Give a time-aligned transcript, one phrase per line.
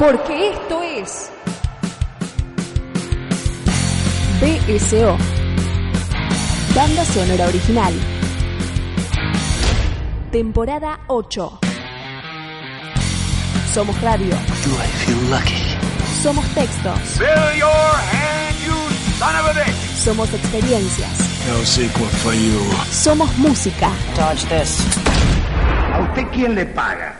[0.00, 1.30] Porque esto es
[4.40, 5.18] BSO,
[6.74, 7.92] Banda Sonora Original,
[10.32, 11.60] temporada 8.
[13.74, 15.76] Somos radio, Do I feel lucky?
[16.22, 18.74] somos textos, Fill your hand, you
[19.18, 19.76] son of a bitch!
[20.02, 21.10] somos experiencias,
[21.46, 22.58] No sequel for you.
[22.90, 23.90] somos música.
[24.16, 24.78] Dodge this.
[25.92, 27.19] ¿A usted quién le paga?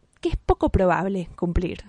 [0.21, 1.83] que es poco probable cumplir.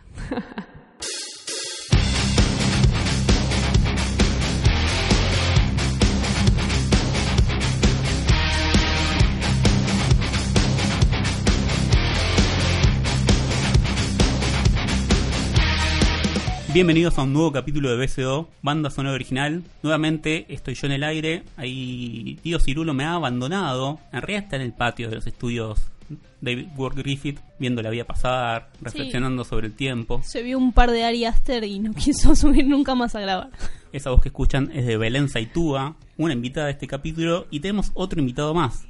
[16.73, 19.63] Bienvenidos a un nuevo capítulo de BSO, Banda Sonora Original.
[19.83, 21.43] Nuevamente estoy yo en el aire.
[21.59, 24.01] Ahí Tío Cirulo me ha abandonado.
[24.11, 25.92] En realidad está en el patio de los estudios
[26.41, 30.21] David Ward Griffith, viendo la vida pasar, reflexionando sobre el tiempo.
[30.25, 33.51] Se vio un par de Ari Aster y no quiso subir nunca más a grabar.
[33.93, 37.47] Esa voz que escuchan es de Belén Saitúa, una invitada de este capítulo.
[37.51, 38.87] Y tenemos otro invitado más.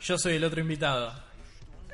[0.00, 1.12] Yo soy el otro invitado.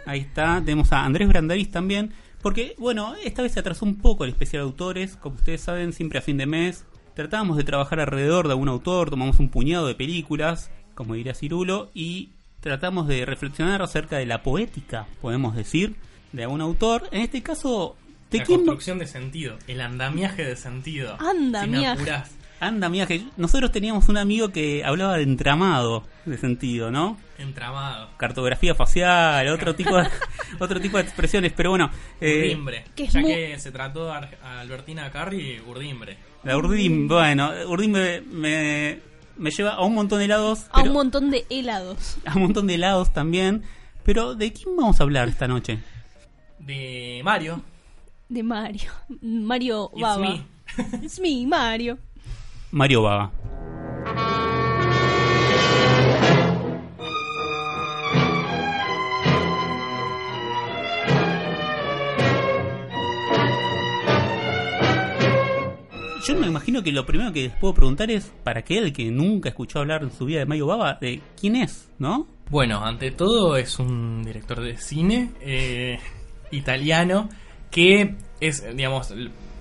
[0.07, 2.13] Ahí está, tenemos a Andrés Brandaris también.
[2.43, 5.17] Porque, bueno, esta vez se atrasó un poco el especial de autores.
[5.17, 6.85] Como ustedes saben, siempre a fin de mes
[7.19, 11.91] tratábamos de trabajar alrededor de algún autor, tomamos un puñado de películas, como diría Cirulo,
[11.93, 12.29] y
[12.61, 15.97] tratamos de reflexionar acerca de la poética, podemos decir,
[16.33, 17.09] de algún autor.
[17.13, 17.97] En este caso,
[18.31, 18.59] ¿de la quién?
[18.61, 21.17] construcción de sentido, el andamiaje de sentido.
[21.21, 21.99] Andamiaje.
[21.99, 22.35] Si me apurás.
[22.61, 27.17] Anda, mía, que nosotros teníamos un amigo que hablaba de entramado de sentido, ¿no?
[27.39, 28.11] Entramado.
[28.17, 30.09] Cartografía facial, otro tipo de,
[30.59, 31.89] otro tipo de expresiones, pero bueno.
[32.21, 32.85] eh, Urdimbre.
[32.97, 34.29] que es ya que se trató a
[34.61, 36.17] Albertina Carri, Urdimbre.
[36.43, 37.93] La Urdim, bueno, Urdim
[38.33, 38.99] me,
[39.39, 40.67] me, lleva a un montón de helados.
[40.71, 42.17] A pero- un montón de helados.
[42.27, 43.63] a un montón de helados también.
[44.05, 45.79] Pero, ¿de quién vamos a hablar esta noche?
[46.59, 47.63] De Mario.
[48.29, 48.91] De Mario.
[49.21, 50.21] Mario It's Baba.
[50.21, 50.45] me.
[51.03, 51.99] It's me, Mario.
[52.71, 53.31] Mario Vaga.
[66.29, 69.49] Yo me imagino que lo primero que les puedo preguntar es, para aquel que nunca
[69.49, 72.27] escuchó hablar en su vida de Mario Baba, de quién es, ¿no?
[72.51, 75.99] Bueno, ante todo es un director de cine eh,
[76.51, 77.31] italiano
[77.71, 79.11] que es, digamos,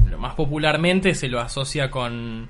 [0.09, 2.49] lo más popularmente se lo asocia con,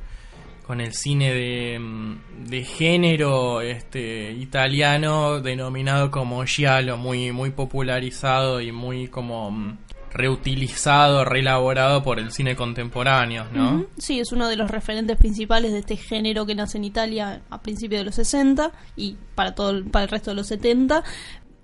[0.66, 2.17] con el cine de,
[2.49, 9.78] de género este, italiano denominado como giallo, muy, muy popularizado y muy como
[10.13, 13.85] reutilizado, reelaborado por el cine contemporáneo, ¿no?
[13.97, 17.62] Sí, es uno de los referentes principales de este género que nace en Italia a
[17.62, 21.03] principios de los 60 y para todo el, para el resto de los 70.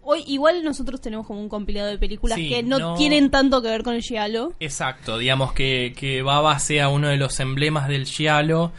[0.06, 3.62] Hoy igual nosotros tenemos como un compilado de películas Sí, que no, no- tienen tanto
[3.62, 4.52] que ver con el giallo.
[4.60, 8.72] Exacto, digamos que, que Baba sea uno de los emblemas del giallo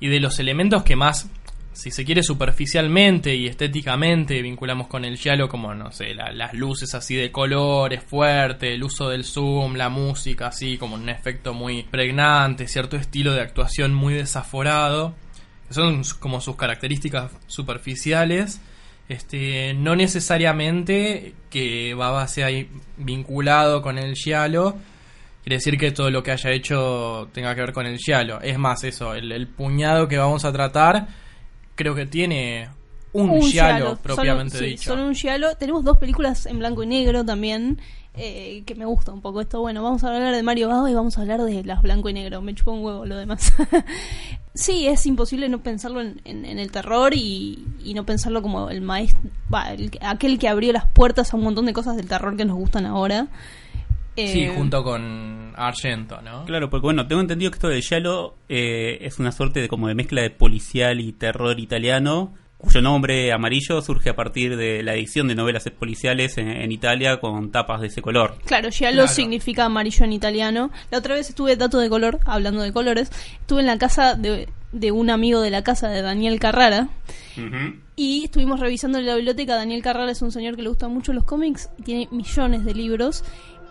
[0.00, 1.28] y de los elementos que más,
[1.72, 6.52] si se quiere superficialmente y estéticamente, vinculamos con el giallo, como, no sé, la- las
[6.54, 11.54] luces así de colores fuerte, el uso del zoom, la música así, como un efecto
[11.54, 15.14] muy pregnante, cierto estilo de actuación muy desaforado,
[15.70, 18.60] son como sus características superficiales.
[19.08, 22.48] Este, no necesariamente que Baba sea
[22.96, 24.76] vinculado con el giallo,
[25.42, 28.40] quiere decir que todo lo que haya hecho tenga que ver con el giallo.
[28.40, 31.08] Es más, eso, el puñado que vamos a tratar,
[31.80, 32.68] creo que tiene
[33.14, 34.90] un, giallo giallo, propiamente solo, sí, dicho.
[34.90, 35.54] solo un giallo.
[35.58, 37.80] Tenemos dos películas en blanco y negro también,
[38.14, 39.60] eh, que me gusta un poco esto.
[39.60, 42.12] Bueno, vamos a hablar de Mario Baba y vamos a hablar de las blanco y
[42.12, 42.42] negro.
[42.42, 43.52] Me chupa un huevo lo demás.
[44.54, 48.68] sí, es imposible no pensarlo en, en- en el terror y, y no pensarlo como
[48.70, 49.22] el maestro,
[50.02, 52.84] aquel que abrió las puertas a un montón de cosas del terror que nos gustan
[52.86, 53.28] ahora.
[54.28, 56.44] Sí, Eh, junto con Argento, ¿no?
[56.46, 59.88] Claro, porque bueno, tengo entendido que esto de Giallo eh, es una suerte de como
[59.88, 64.94] de mezcla de policial y terror italiano, cuyo nombre amarillo surge a partir de la
[64.94, 68.36] edición de novelas policiales en, en Italia con tapas de ese color.
[68.44, 69.08] Claro, giallo Claro.
[69.12, 70.70] significa amarillo en italiano.
[70.90, 74.48] La otra vez estuve, dato de color, hablando de colores, estuve en la casa de,
[74.72, 76.88] de un amigo de la casa de Daniel Carrara
[77.96, 79.56] y estuvimos revisando en la biblioteca.
[79.56, 82.74] Daniel Carrara es un señor que le gustan mucho los cómics y tiene millones de
[82.74, 83.24] libros.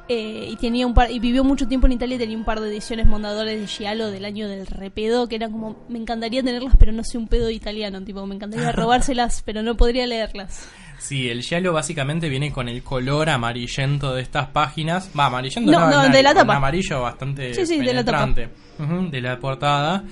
[0.09, 2.59] Eh, y tenía un par y vivió mucho tiempo en Italia y tenía un par
[2.59, 6.75] de ediciones mondadores de Giallo del año del repedo que eran como me encantaría tenerlas
[6.77, 10.67] pero no sé un pedo italiano tipo me encantaría robárselas pero no podría leerlas
[10.97, 15.09] Sí, el giallo básicamente viene con el color amarillento de estas páginas.
[15.17, 16.57] Va, amarillento No, no, no, de la tapa.
[16.57, 18.27] amarillo bastante Sí, sí, de la tapa.
[19.09, 20.03] de la portada.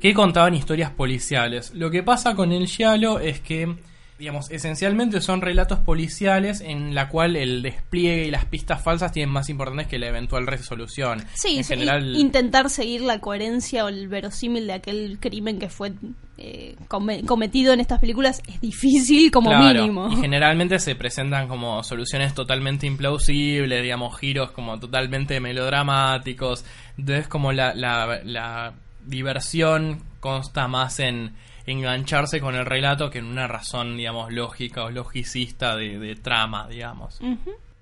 [0.00, 1.72] Que contaban historias policiales.
[1.74, 3.74] Lo que pasa con el giallo es que,
[4.18, 9.32] digamos, esencialmente son relatos policiales en la cual el despliegue y las pistas falsas tienen
[9.32, 11.22] más importantes que la eventual resolución.
[11.34, 12.10] Sí, en sí, general...
[12.10, 15.92] in- intentar seguir la coherencia o el verosímil de aquel crimen que fue
[16.36, 20.08] eh, come- cometido en estas películas es difícil como Claro, mínimo.
[20.12, 26.64] Y generalmente se presentan como soluciones totalmente implausibles, digamos, giros como totalmente melodramáticos.
[26.96, 28.72] Entonces, como la, la, la
[29.06, 31.32] diversión consta más en
[31.70, 36.66] engancharse con el relato que en una razón, digamos, lógica o logicista de, de trama,
[36.68, 37.20] digamos.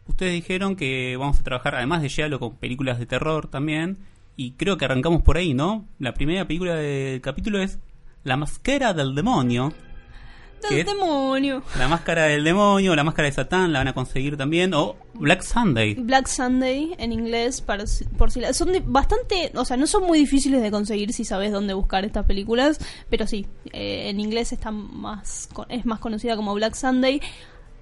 [0.07, 3.99] Ustedes dijeron que vamos a trabajar, además de Giallo, con películas de terror también.
[4.37, 5.87] Y creo que arrancamos por ahí, ¿no?
[5.99, 7.79] La primera película del capítulo es
[8.23, 9.73] La Máscara del Demonio.
[10.71, 11.63] Del demonio.
[11.79, 14.75] La Máscara del Demonio, La Máscara de Satán, la van a conseguir también.
[14.75, 15.95] O Black Sunday.
[15.95, 17.85] Black Sunday en inglés para
[18.19, 21.25] por si la- son de- bastante, o sea, no son muy difíciles de conseguir si
[21.25, 22.79] sabes dónde buscar estas películas,
[23.11, 27.21] pero sí, eh, en inglés está más es más conocida como Black Sunday.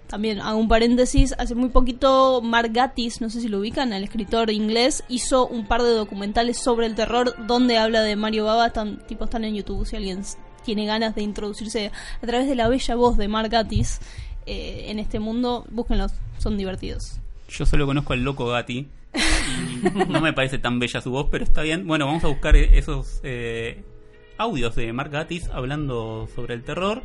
[0.07, 4.05] También hago un paréntesis, hace muy poquito Mark Gatiss, no sé si lo ubican, el
[4.05, 8.67] escritor inglés, hizo un par de documentales sobre el terror donde habla de Mario Baba,
[8.67, 10.23] están, tipo están en YouTube si alguien
[10.65, 14.01] tiene ganas de introducirse a través de la bella voz de Mark Gatiss
[14.47, 17.21] eh, en este mundo, búsquenlos, son divertidos.
[17.49, 18.89] Yo solo conozco al loco Gatti.
[19.15, 21.87] Y no me parece tan bella su voz, pero está bien.
[21.87, 23.85] Bueno, vamos a buscar esos eh,
[24.39, 27.03] audios de Mark Gatiss hablando sobre el terror.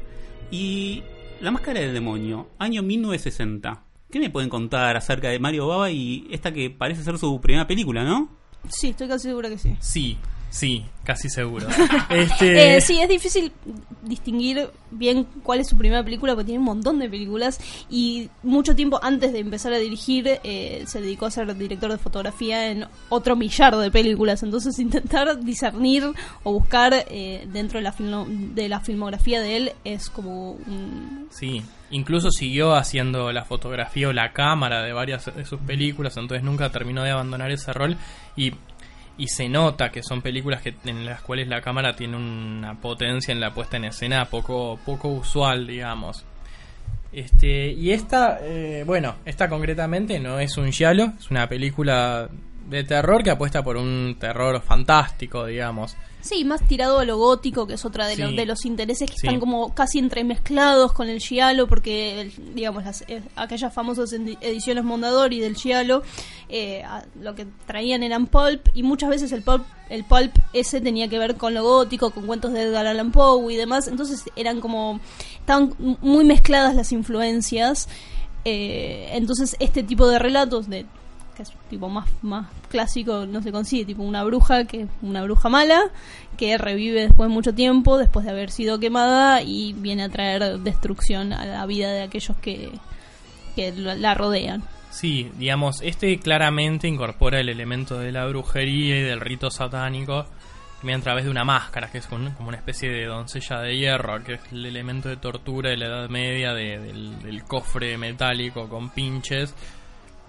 [0.52, 1.04] Y
[1.42, 3.84] La Máscara del Demonio, año 1960.
[4.10, 7.68] ¿Qué me pueden contar acerca de Mario Baba y esta que parece ser su primera
[7.68, 8.30] película, no?
[8.68, 9.78] Sí, estoy casi segura que sí.
[9.80, 10.18] Sí,
[10.50, 11.68] sí, casi seguro.
[12.10, 13.51] este, Eh, sí, es difícil
[14.04, 17.60] distinguir bien cuál es su primera película porque tiene un montón de películas
[17.90, 21.98] y mucho tiempo antes de empezar a dirigir eh, se dedicó a ser director de
[21.98, 24.44] fotografía en otro millar de películas.
[24.44, 26.04] Entonces intentar discernir
[26.44, 31.28] o buscar eh, dentro de la, de la filmografía de él es como un...
[31.31, 36.44] Sí, incluso siguió haciendo la fotografía o la cámara de varias de sus películas, entonces
[36.44, 37.98] nunca terminó de abandonar ese rol
[38.36, 38.54] y,
[39.19, 43.33] y se nota que son películas que, en las cuales la cámara tiene una potencia
[43.33, 46.25] en la puesta en escena poco, poco usual, digamos.
[47.12, 52.30] Este, y esta, eh, bueno, esta concretamente no es un giallo, es una película
[52.69, 55.95] de terror que apuesta por un terror fantástico, digamos.
[56.21, 58.21] Sí, más tirado a lo gótico, que es otra de, Sí.
[58.21, 59.25] los, de los intereses que Sí.
[59.27, 64.38] están como casi entremezclados con el Giallo, porque, el- digamos, las, eh, aquellas famosas edi-
[64.42, 66.04] ediciones Mondadori del Giallo,
[66.49, 70.81] eh, a- lo que traían eran pulp, y muchas veces el pulp, el pulp ese
[70.81, 74.26] tenía que ver con lo gótico, con cuentos de Edgar Allan Poe y demás, entonces
[74.35, 74.99] eran como,
[75.40, 77.88] estaban muy mezcladas las influencias,
[78.45, 80.85] eh, entonces este tipo de relatos de
[81.40, 85.48] que es tipo más, más clásico, no se consigue, tipo una bruja, que una bruja
[85.48, 85.80] mala,
[86.38, 90.60] que revive después de mucho tiempo, después de haber sido quemada, y viene a traer
[90.60, 92.72] destrucción a la vida de aquellos que,
[93.56, 94.64] que la rodean.
[94.92, 100.26] Sí, digamos, este claramente incorpora el elemento de la brujería y del rito satánico
[100.81, 104.24] también a través de una máscara, que es como una especie de doncella de hierro,
[104.24, 108.68] que es el elemento de tortura de la Edad Media de- del, del cofre metálico
[108.69, 109.54] con pinches.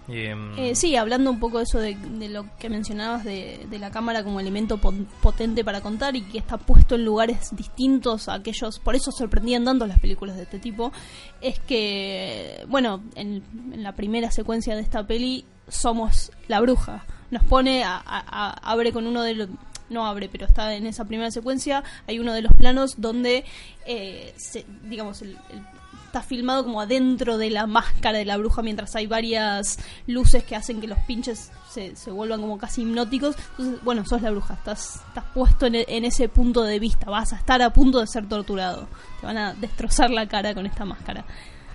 [0.08, 1.94] Em, Eh, sí, hablando un poco de eso de,
[2.28, 6.96] lo que mencionabas de, la cámara como elemento potente para contar y que está puesto
[6.96, 10.92] en lugares distintos a aquellos, por eso sorprendían tanto las películas de este tipo,
[11.40, 13.42] es que, bueno, en,
[13.76, 17.04] la primera secuencia de esta peli somos la bruja.
[17.30, 19.48] Nos pone, a, a- a- abre con uno de los...
[19.88, 21.82] No abre, pero está en esa primera secuencia.
[22.06, 23.44] Hay uno de los planos donde,
[23.86, 25.62] eh, se- digamos, el- el
[26.10, 30.56] está filmado como adentro de la máscara de la bruja mientras hay varias luces que
[30.56, 33.36] hacen que los pinches se, se vuelvan como casi hipnóticos.
[33.52, 37.08] Entonces, bueno, sos la bruja, estás, estás puesto en, e- en ese punto de vista,
[37.08, 38.88] vas a estar a punto de ser torturado.
[39.20, 41.24] Te van a destrozar la cara con esta máscara.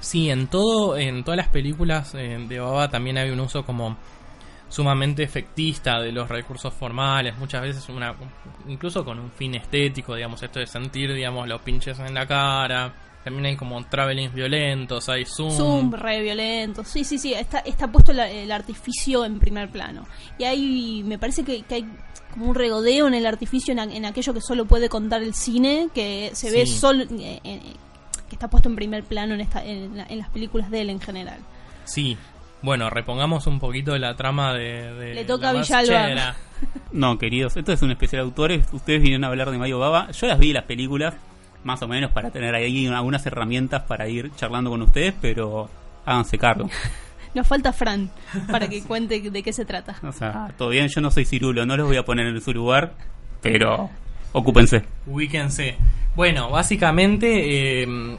[0.02, 3.96] Sí, en todo, en todas las películas eh, de Baba también hay un uso como
[4.68, 8.14] sumamente efectista de los recursos formales, muchas veces una
[8.68, 12.94] incluso con un fin estético, digamos, esto de sentir, digamos, los pinches en la cara.
[13.26, 15.52] También hay como travelings violentos, hay zoom.
[15.52, 16.86] Zoom, re violento.
[16.86, 17.34] Sí, sí, sí.
[17.34, 20.06] Está, está puesto la- el artificio en primer plano.
[20.40, 21.86] Y hay, me parece que, que hay
[22.32, 25.90] como un regodeo en el artificio, en, en aquello que solo puede contar el cine,
[25.94, 27.60] que se ve solo, eh, eh,
[28.30, 30.90] que está puesto en primer plano en, esta, en, la- en las películas de él
[30.92, 31.40] en general.
[31.84, 32.16] Sí.
[32.62, 34.94] Bueno, repongamos un poquito la trama de...
[34.94, 36.36] de Le toca la a Villalba.
[36.92, 38.68] No, queridos, esto es un especial de autores.
[38.72, 40.10] Ustedes vinieron a hablar de Mayo Baba.
[40.12, 41.14] Yo las vi las películas,
[41.66, 45.70] más o menos para tener ahí algunas herramientas para ir charlando con ustedes, pero
[46.06, 46.70] háganse cargo.
[47.34, 48.10] Nos falta Fran
[48.50, 49.98] para que cuente de qué se trata.
[50.04, 52.94] O sea, todavía yo no soy cirulo, no los voy a poner en su lugar,
[53.42, 53.90] pero
[54.32, 54.84] ocúpense.
[55.06, 55.76] Ubíquense.
[56.16, 58.18] Bueno, básicamente eh,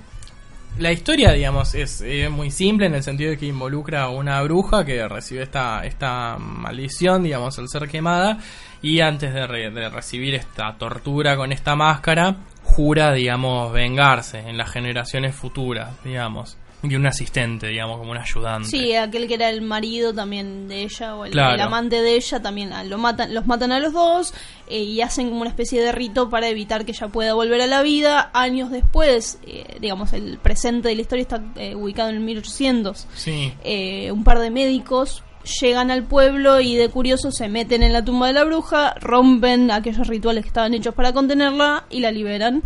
[0.79, 4.43] la historia, digamos, es, eh, muy simple en el sentido de que involucra a una
[4.43, 8.39] bruja que recibe esta, esta maldición, digamos, al ser quemada,
[8.83, 12.37] y antes de, re- de recibir esta tortura con esta máscara,
[12.77, 16.59] jura, digamos, vengarse en las generaciones futuras, digamos.
[16.83, 18.69] Y un asistente, digamos, como un ayudante.
[18.69, 21.55] Sí, aquel que era el marido también de ella o el, Claro.
[21.55, 24.35] el amante de ella también ah, lo matan, los matan a los dos
[24.69, 27.67] eh, y hacen como una especie de rito para evitar que ella pueda volver a
[27.67, 28.31] la vida.
[28.35, 33.09] Años después, eh, digamos, el presente de la historia está eh, ubicado en el 1800.
[33.15, 33.55] Sí.
[33.65, 35.25] Eh, un par de médicos
[35.61, 39.71] llegan al pueblo y de curioso se meten en la tumba de la bruja, rompen
[39.71, 42.63] aquellos rituales que estaban hechos para contenerla y la liberan.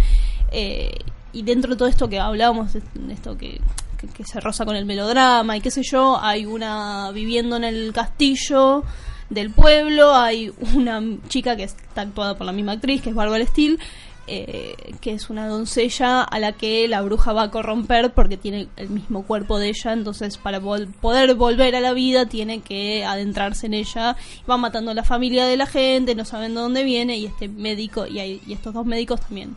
[0.52, 0.90] Eh,
[1.32, 3.60] y dentro de todo esto que hablábamos, de esto que,
[3.98, 7.64] que, que se roza con el melodrama y qué sé yo, hay una viviendo en
[7.64, 8.84] el castillo
[9.30, 13.46] del pueblo, hay una chica que está actuada por la misma actriz, que es Barbara
[13.46, 13.78] Steele,
[14.26, 18.68] eh, que es una doncella a la que la bruja va a corromper porque tiene
[18.76, 23.66] el mismo cuerpo de ella, entonces para poder volver a la vida tiene que adentrarse
[23.66, 24.16] en ella,
[24.48, 27.48] va matando a la familia de la gente, no saben de dónde viene y este
[27.48, 29.56] médico y, hay- y estos dos médicos también.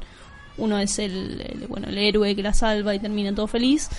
[0.57, 3.89] Uno es el, bueno el héroe que la salva y termina todo feliz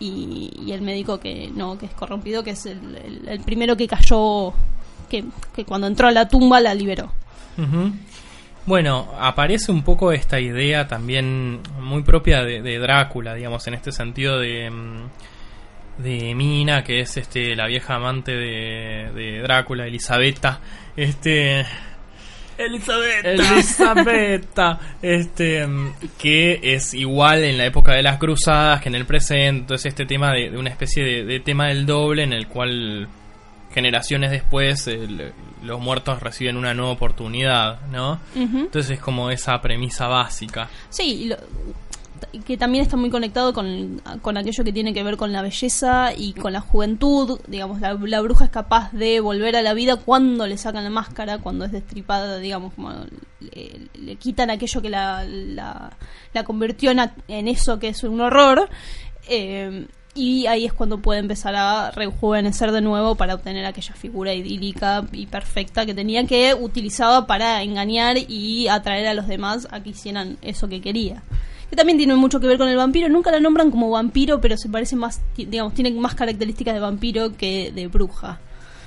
[0.00, 4.52] y, y el médico que no que es corrompido que es el, primero que cayó
[5.08, 7.12] que, que cuando entró a la tumba la liberó.
[8.64, 13.90] Bueno, aparece un poco esta idea también muy propia de, de Drácula, digamos, en este
[13.90, 20.60] sentido de, mm, de Mina, que es este la vieja amante de, de Drácula, Elisabetta,
[20.96, 21.66] este
[22.56, 23.24] Elizabeth.
[23.24, 29.06] Elisabetta, este mm, que es igual en la época de las cruzadas que en el
[29.06, 32.46] presente, entonces este tema de, de una especie de, de tema del doble en el
[32.46, 33.08] cual
[33.74, 38.20] generaciones después el- los muertos reciben una nueva oportunidad, ¿no?
[38.34, 40.68] Entonces es como esa premisa básica.
[40.90, 41.36] Sí, lo-
[42.46, 46.12] que también está muy conectado con, con aquello que tiene que ver con la belleza
[46.16, 47.40] y con la juventud.
[47.48, 50.90] Digamos, la, la bruja es capaz de volver a la vida cuando le sacan la
[50.90, 52.92] máscara, cuando es destripada, digamos, como
[53.40, 55.90] le, le quitan aquello que la, la,
[56.32, 58.68] la convirtió en, en eso que es un horror.
[59.28, 64.34] Eh, y ahí es cuando puede empezar a rejuvenecer de nuevo para obtener aquella figura
[64.34, 69.82] idílica y perfecta que tenía que utilizaba para engañar y atraer a los demás a
[69.82, 71.22] que hicieran eso que quería.
[71.70, 73.08] Que también tiene mucho que ver con el vampiro.
[73.08, 77.34] Nunca la nombran como vampiro, pero se parece más, digamos, tiene más características de vampiro
[77.34, 78.38] que de bruja.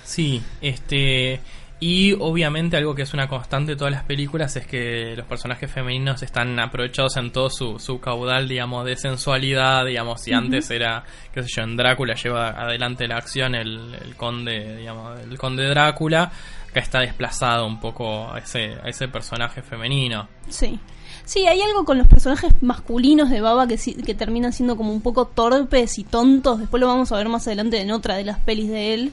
[0.04, 1.40] Sí, este
[1.88, 5.72] y obviamente algo que es una constante de todas las películas es que los personajes
[5.72, 11.04] femeninos están aprovechados en todo su, su caudal, digamos, de sensualidad, digamos, si antes era,
[11.32, 15.70] qué sé yo, en Drácula lleva adelante la acción el, el conde, digamos, el conde
[15.70, 16.32] Drácula,
[16.72, 20.28] acá está desplazado un poco a ese, a ese personaje femenino.
[20.50, 20.80] Sí.
[21.26, 25.02] Sí, hay algo con los personajes masculinos de Baba que, que terminan siendo como un
[25.02, 26.60] poco torpes y tontos.
[26.60, 29.12] Después lo vamos a ver más adelante en otra de las pelis de él.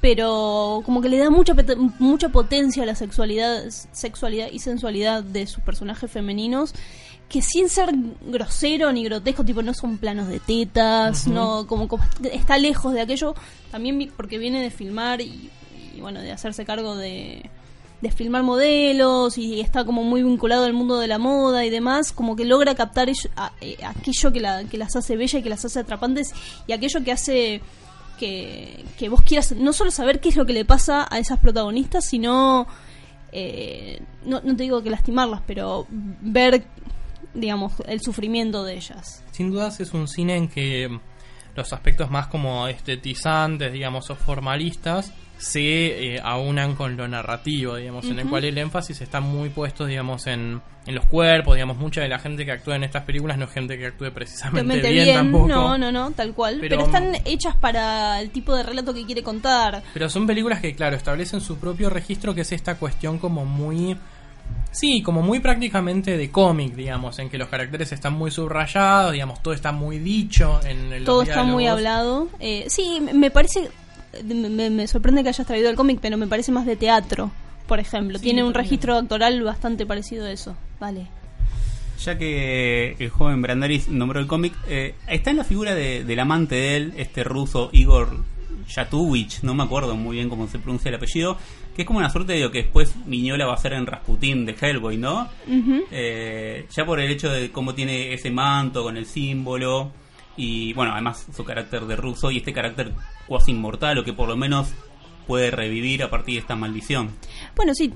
[0.00, 1.54] Pero como que le da mucha,
[1.98, 6.72] mucha potencia a la sexualidad, sexualidad y sensualidad de sus personajes femeninos.
[7.28, 7.90] Que sin ser
[8.22, 13.02] grosero ni grotesco, tipo no son planos de tetas, no como, como está lejos de
[13.02, 13.34] aquello.
[13.70, 15.50] También porque viene de filmar y,
[15.94, 17.48] y bueno, de hacerse cargo de,
[18.00, 22.12] de filmar modelos y está como muy vinculado al mundo de la moda y demás,
[22.12, 25.42] como que logra captar ello- a- eh, aquello que, la- que las hace bella y
[25.42, 26.32] que las hace atrapantes
[26.66, 27.60] y aquello que hace
[28.18, 31.38] que, que vos quieras no solo saber qué es lo que le pasa a esas
[31.38, 32.66] protagonistas, sino,
[33.32, 36.64] eh, no, no te digo que lastimarlas, pero ver,
[37.34, 39.22] digamos, el sufrimiento de ellas.
[39.30, 40.98] Sin dudas es un cine en que
[41.56, 48.04] los aspectos más como estetizantes, digamos, o formalistas, se eh, aunan con lo narrativo, digamos,
[48.04, 52.02] en el cual el énfasis está muy puesto, digamos, en, en los cuerpos, digamos, mucha
[52.02, 55.04] de la gente que actúa en estas películas no es gente que actúe precisamente bien,
[55.06, 55.48] bien, tampoco.
[55.48, 56.58] no, no, no, tal cual.
[56.60, 59.82] Pero- Pero, están hechas para el tipo de relato que quiere contar.
[59.94, 63.96] Pero son películas que, claro, establecen su propio registro, que es esta cuestión como muy...
[64.72, 69.42] Sí, como muy prácticamente de cómic, digamos, en que los caracteres están muy subrayados, digamos,
[69.42, 72.28] todo está muy dicho en el Todo está muy hablado.
[72.40, 73.68] Eh, sí, me parece.
[74.24, 77.30] Me, me sorprende que hayas traído el cómic, pero me parece más de teatro,
[77.66, 78.18] por ejemplo.
[78.18, 78.64] Sí, Tiene un también.
[78.70, 80.56] registro actoral bastante parecido a eso.
[80.80, 81.06] Vale.
[82.04, 86.18] Ya que el joven Brandaris nombró el cómic, eh, está en la figura de- del
[86.18, 88.24] amante de él, este ruso Igor
[88.74, 91.36] Yatuvich, no me acuerdo muy bien cómo se pronuncia el apellido,
[91.76, 94.46] que es como una suerte de lo que después Miñola va a hacer en Rasputín
[94.46, 95.28] de Hellboy, ¿no?
[95.90, 99.92] Eh, ya por el hecho de cómo tiene ese manto con el símbolo
[100.36, 102.92] y bueno, además su carácter de ruso y este carácter
[103.30, 104.66] cuasi inmortal o que por lo menos
[105.28, 107.10] puede revivir a partir de esta maldición.
[107.54, 107.92] Bueno, sí.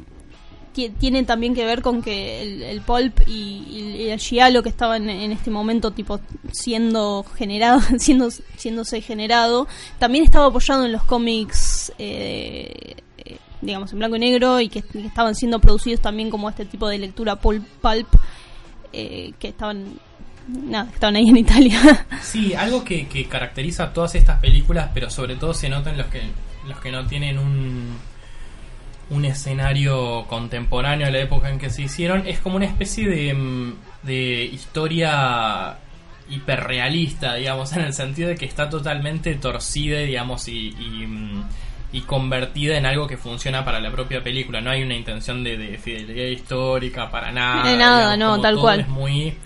[0.73, 5.33] ti- Tiene también que ver con que el, pulp y, el giallo que estaban en
[5.33, 6.21] este momento tipo
[6.53, 9.67] siendo generado, siendo siéndose generado,
[9.99, 14.83] también estaba apoyado en los cómics, eh, eh, digamos en blanco y negro y que,
[14.83, 18.07] que estaban siendo producidos también como este tipo de lectura pulp, pulp
[18.93, 19.99] eh, que estaban
[20.47, 22.07] que estaban ahí en Italia.
[22.23, 25.99] Sí, algo que, que caracteriza a todas estas películas, pero sobre todo se nota en
[25.99, 26.23] los que,
[26.67, 27.97] los que no tienen un,
[29.11, 33.35] un escenario contemporáneo a la época en que se hicieron, es como una especie de,
[33.35, 35.77] mm, de historia
[36.29, 41.45] hiperrealista, digamos, en el sentido de que está totalmente torcida, digamos, y, y, mm,
[41.93, 44.61] y convertida en algo que funciona para la propia película.
[44.61, 47.71] No hay una intención de, de fidelidad histórica para nada.
[47.71, 48.81] De nada, no, tal todo cual.
[48.81, 49.37] Es muy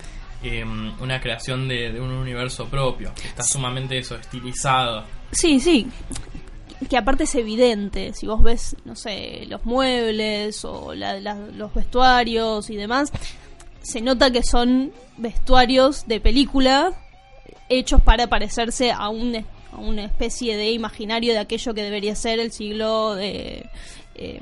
[0.43, 5.03] eh, una creación de, de un universo propio, que está sumamente eso, estilizado.
[5.31, 5.87] Sí, sí.
[6.89, 11.73] Que aparte es evidente, si vos ves, no sé, los muebles o la- la- los
[11.73, 13.11] vestuarios y demás,
[13.81, 16.93] se nota que son vestuarios de película
[17.67, 22.39] hechos para parecerse a, un, a una especie de imaginario de aquello que debería ser
[22.39, 23.69] el siglo de,
[24.15, 24.39] eh.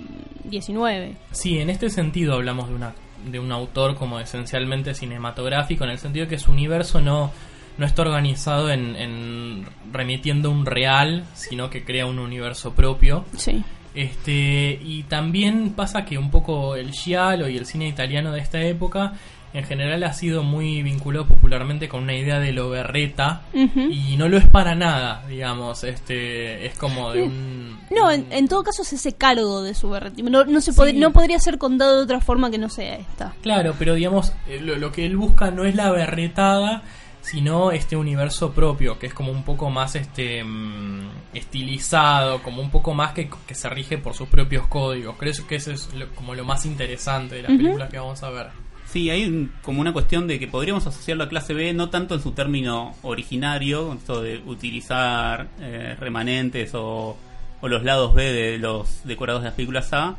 [1.31, 5.99] Sí, en este sentido hablamos de, una, de un autor como esencialmente cinematográfico, en el
[5.99, 7.31] sentido de que su universo no,
[7.77, 13.25] no está organizado en, en remitiendo un real, sino que crea un universo propio.
[13.35, 13.63] Sí.
[13.97, 18.61] Este, y también pasa que un poco el giallo y el cine italiano de esta
[18.61, 19.13] época
[19.53, 24.27] en general ha sido muy vinculado popularmente con una idea de lo berreta y no
[24.27, 28.83] lo es para nada, digamos, este es como de un No, en, en todo caso
[28.83, 30.29] se hace cargo de su berretín.
[30.31, 33.33] No, no, se pod- no podría ser contado de otra forma que no sea esta.
[33.41, 36.83] Claro, pero digamos, eh, lo, lo que él busca no es la berretada,
[37.21, 41.01] sino este universo propio, que es como un poco más este mm,
[41.33, 45.15] estilizado, como un poco más que, que se rige por sus propios códigos.
[45.17, 47.57] Creo que eso es lo- como lo más interesante de la Ujú.
[47.57, 48.47] película que vamos a ver.
[48.91, 52.15] Sí, hay un- como una cuestión de que podríamos asociarlo a clase B, no tanto
[52.15, 57.17] en su término originario, esto de utilizar eh, remanentes o,
[57.61, 60.15] o los lados B de los decorados de las películas A,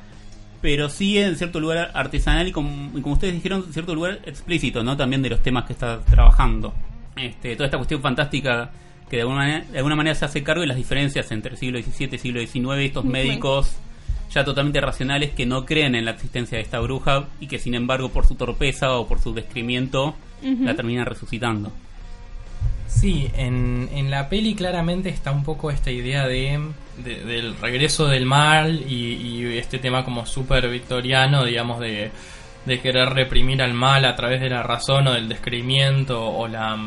[0.61, 4.19] pero sí en cierto lugar artesanal y como, y como ustedes dijeron, en cierto lugar
[4.27, 4.97] explícito, ¿no?
[4.97, 6.75] También de los temas que está trabajando.
[7.17, 8.71] Este, toda esta cuestión fantástica
[9.09, 11.57] que de alguna manera, de alguna manera se hace cargo de las diferencias entre el
[11.59, 13.77] siglo XVII y siglo XIX, estos médicos
[14.31, 17.75] ya totalmente racionales que no creen en la existencia de esta bruja y que sin
[17.75, 21.73] embargo por su torpeza o por su descrimiento la terminan resucitando.
[22.87, 26.59] Sí, en, en la peli claramente está un poco esta idea de,
[27.05, 32.11] de- del regreso del mal y, y este tema como súper victoriano, digamos, de,
[32.65, 36.79] de querer reprimir al mal a través de la razón o del descreimiento o la,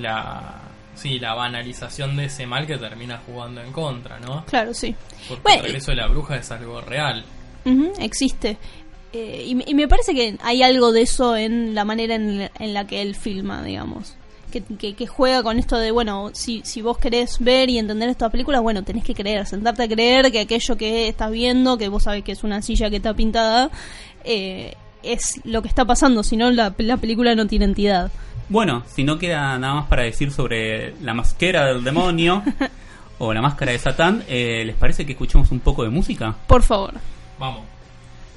[0.00, 0.54] la,
[0.96, 4.44] sí, la banalización de ese mal que termina jugando en contra, ¿no?
[4.46, 4.94] Claro, sí.
[5.28, 7.24] Porque Bueno, el regreso de la bruja es algo real.
[7.64, 8.56] Ujú, existe.
[9.12, 12.38] Eh, y, me- y me parece que hay algo de eso en la manera en
[12.40, 14.14] la, en la que él filma, digamos.
[14.52, 18.08] Que, que, que juega con esto de, bueno, si, si vos querés ver y entender
[18.08, 21.88] estas películas, bueno, tenés que creer, sentarte a creer que aquello que estás viendo, que
[21.88, 23.70] vos sabés que es una silla que está pintada,
[24.24, 28.10] eh, es lo que está pasando, si no la, la película no tiene entidad.
[28.48, 32.42] Bueno, si no queda nada más para decir sobre la masquera del demonio
[33.18, 36.34] o la máscara de Satán, eh, ¿les parece que escuchemos un poco de música?
[36.46, 36.94] Por favor.
[37.38, 37.62] Vamos.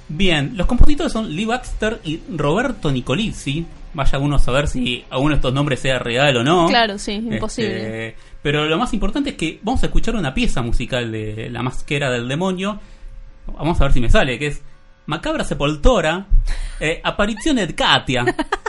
[0.07, 3.65] Bien, los compositores son Lee Baxter y Roberto Nicolizzi.
[3.93, 6.67] Vaya uno a saber si alguno de estos nombres sea real o no.
[6.67, 8.07] Claro, sí, imposible.
[8.07, 11.61] Este, pero lo más importante es que vamos a escuchar una pieza musical de La
[11.61, 12.79] Masquera del Demonio.
[13.47, 14.61] Vamos a ver si me sale, que es
[15.05, 16.25] Macabra Sepoltora,
[16.79, 18.25] eh, Aparizione de Katia.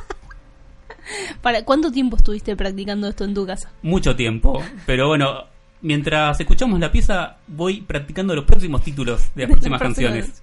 [1.41, 3.71] ¿Para cuánto tiempo estuviste practicando esto en tu casa?
[3.83, 4.63] Mucho tiempo.
[4.87, 5.45] Pero bueno,
[5.83, 10.43] mientras escuchamos la pieza, voy practicando los próximos títulos de las próximas Las próximas.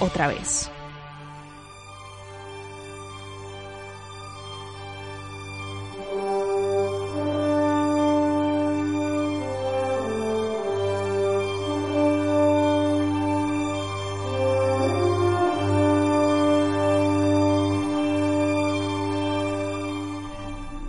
[0.00, 0.70] Otra vez.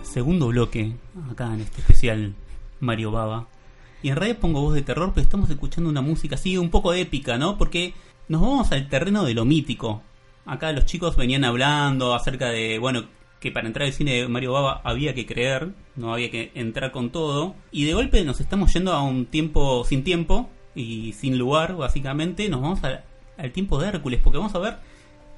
[0.02, 0.96] Segundo bloque,
[1.30, 2.34] acá en este especial
[2.80, 3.46] Mario Baba.
[4.02, 6.92] Y en realidad pongo voz de terror, pero estamos escuchando una música así un poco
[6.94, 7.58] épica, ¿no?
[7.58, 7.94] Porque
[8.28, 10.02] nos vamos al terreno de lo mítico.
[10.46, 13.04] Acá los chicos venían hablando acerca de, bueno,
[13.40, 16.92] que para entrar al cine de Mario Baba había que creer, no había que entrar
[16.92, 17.54] con todo.
[17.70, 22.48] Y de golpe nos estamos yendo a un tiempo sin tiempo y sin lugar, básicamente.
[22.48, 24.78] Nos vamos al tiempo de Hércules, porque vamos a ver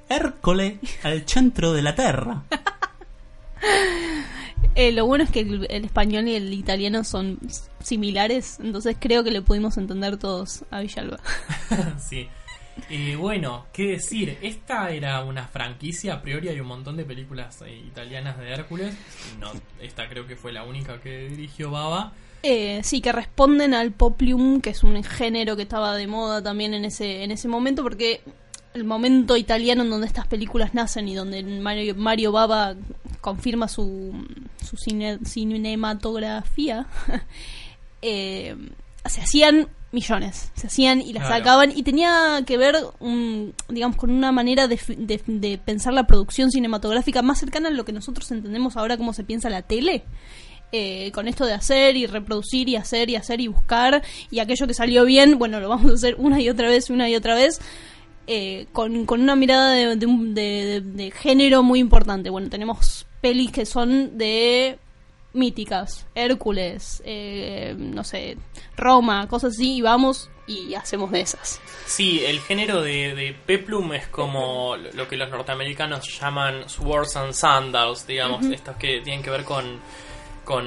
[0.09, 2.43] Hércules al centro de la Tierra.
[4.75, 7.39] Eh, lo bueno es que el, el español y el italiano son
[7.81, 11.19] similares, entonces creo que le pudimos entender todos a Villalba.
[11.99, 12.27] sí.
[12.89, 17.61] Y bueno, qué decir, esta era una franquicia, a priori hay un montón de películas
[17.65, 18.95] eh, italianas de Hércules,
[19.39, 22.13] no, esta creo que fue la única que dirigió Baba.
[22.43, 26.73] Eh, sí, que responden al poplium, que es un género que estaba de moda también
[26.73, 28.21] en ese, en ese momento, porque
[28.73, 32.75] el momento italiano en donde estas películas nacen y donde Mario, Mario Baba
[33.19, 34.13] confirma su,
[34.65, 36.85] su cine- cinematografía,
[38.01, 38.55] eh,
[39.05, 40.51] se hacían millones.
[40.55, 41.37] Se hacían y las Claro.
[41.43, 46.07] sacaban y tenía que ver, un, digamos, con una manera de, de- de pensar la
[46.07, 50.03] producción cinematográfica más cercana a lo que nosotros entendemos ahora como se piensa la tele.
[50.73, 54.67] Eh, con esto de hacer y reproducir y hacer y hacer y buscar y aquello
[54.67, 57.35] que salió bien, bueno, lo vamos a hacer una y otra vez, una y otra
[57.35, 57.59] vez.
[58.33, 62.29] Eh, con, con una mirada de, de género muy importante.
[62.29, 64.79] Bueno, tenemos pelis que son de
[65.33, 68.37] míticas, Hércules, eh, no sé,
[68.75, 71.61] Roma, cosas así, y vamos y hacemos de esas.
[71.85, 77.33] Sí, el género de, de Peplum es como lo que los norteamericanos llaman Swords and
[77.33, 79.79] Sandals, digamos, estos que tienen que ver con,
[80.43, 80.65] con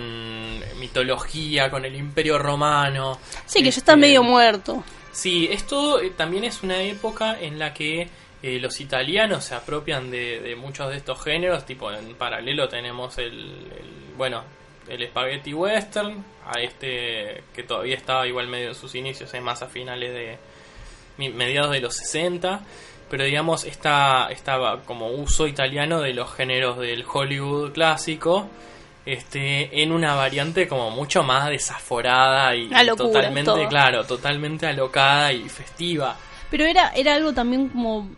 [0.80, 3.18] mitología, con el imperio romano.
[3.44, 4.82] Sí, que ya está Este, medio muerto.
[5.14, 8.08] Sí, esto eh, también es una época en la que
[8.42, 13.16] eh, los italianos se apropian de, de muchos de estos géneros, tipo en paralelo tenemos
[13.18, 14.42] el, el- bueno,
[14.88, 19.68] el spaghetti western, a este que todavía estaba igual medio en sus inicios, más a
[19.68, 20.36] finales de
[21.30, 22.60] mediados de los 60,
[23.08, 28.48] pero digamos esta estaba como uso italiano de los géneros del Hollywood clásico.
[29.06, 33.68] Este, en una variante como mucho más desaforada y, locura, totalmente, todo.
[33.68, 36.16] claro, totalmente alocada y festiva.
[36.50, 38.08] Pero era, era algo también como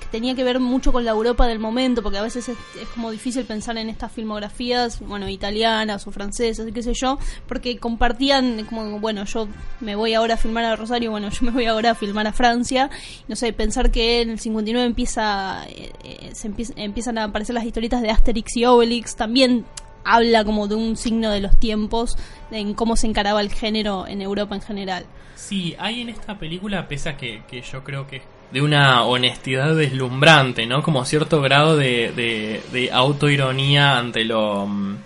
[0.00, 2.88] que tenía que ver mucho con la Europa del momento, porque a veces es, es
[2.90, 7.78] como difícil pensar en estas filmografías, bueno, italianas o francesas, y qué sé yo, porque
[7.78, 9.48] compartían como, bueno, yo
[9.80, 12.32] me voy ahora a filmar a Rosario, bueno, yo me voy ahora a filmar a
[12.32, 12.88] Francia,
[13.26, 17.54] no sé, pensar que en el 59 empieza, eh, eh, se empieza- empiezan a aparecer
[17.54, 19.64] las historietas de Asterix y Obelix, también
[20.04, 22.16] habla como de un signo de los tiempos,
[22.50, 25.06] en cómo se encaraba el género en Europa en general.
[25.36, 29.74] Sí, hay en esta película, pese a que, que yo creo que de una honestidad
[29.76, 30.82] deslumbrante, ¿no?
[30.82, 34.96] Como cierto grado de, de, de autoironía ante lo, mm,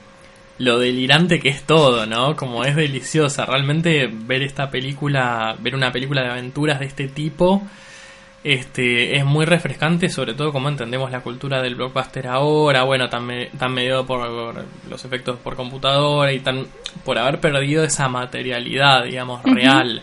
[0.59, 2.37] lo delirante que es todo, ¿no?
[2.37, 3.45] Como es deliciosa.
[3.45, 7.63] Realmente ver esta película, ver una película de aventuras de este tipo,
[8.45, 13.25] este, es muy refrescante, sobre todo como entendemos la cultura del blockbuster ahora, bueno, tan,
[13.27, 16.67] me- tan mediado por los efectos por computadora y tan
[17.05, 20.03] por haber perdido esa materialidad, digamos, real.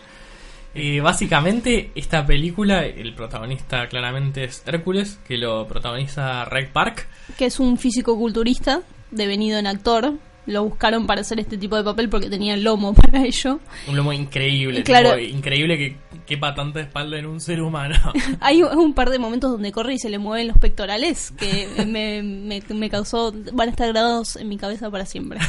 [0.73, 7.07] Eh, básicamente, esta película, el protagonista claramente es Hércules, que lo protagoniza Ray Park.
[7.37, 10.13] que es un físico-culturista devenido en actor.
[10.47, 13.59] Lo buscaron para hacer este tipo de papel porque tenía lomo para ello.
[13.87, 15.15] Un lomo increíble, Claro.
[15.15, 17.95] tipo, increíble que quepa tanta espalda en un ser humano.
[18.39, 22.23] Hay un par de momentos donde corre y se le mueven los pectorales que me,
[22.23, 23.31] me, me causó...
[23.53, 25.39] Van a estar grabados en mi cabeza para siempre.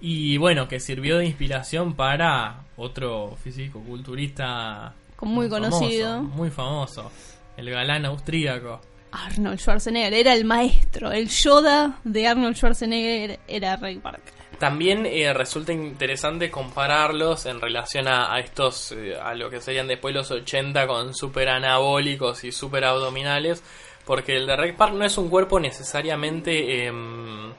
[0.00, 6.22] y bueno, que sirvió de inspiración para otro físico culturista muy conocido.
[6.22, 7.10] muy famoso,
[7.56, 8.80] el galán austríaco.
[9.24, 11.10] Arnold Schwarzenegger era el maestro.
[11.10, 14.20] El Yoda de Arnold Schwarzenegger era Ray Park.
[14.58, 20.14] También eh, resulta interesante compararlos en relación a, estos, eh, a lo que serían después
[20.14, 23.62] los 80 con super anabólicos y super abdominales,
[24.06, 27.52] porque el de Ray Park no es un cuerpo necesariamente em,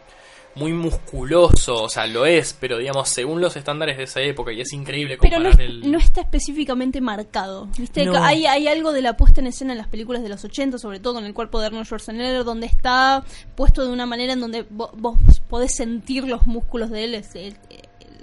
[0.57, 4.61] muy musculoso, o sea, lo es, pero digamos, según los estándares de esa época, y
[4.61, 5.91] es increíble Pero no, comparar es- el...
[5.91, 7.67] no está específicamente marcado.
[7.77, 8.05] ¿Viste?
[8.05, 8.21] No.
[8.23, 10.99] Hay, hay algo de la puesta en escena en las películas de los 80, sobre
[10.99, 13.23] todo con el cuerpo de Arnold Schwarzenegger, donde está
[13.55, 15.17] puesto de una manera en donde vo- vos,
[15.49, 17.13] podés sentir los músculos de él.
[17.15, 17.55] es- el-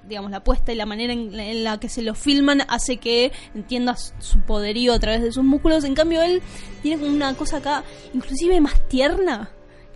[0.06, 3.32] digamos, la puesta y la manera en, en la que se lo filman hace que
[3.54, 5.82] entiendas su poderío a través de sus músculos.
[5.84, 6.42] En cambio, él
[6.82, 9.48] tiene como una cosa acá, inclusive más tierna,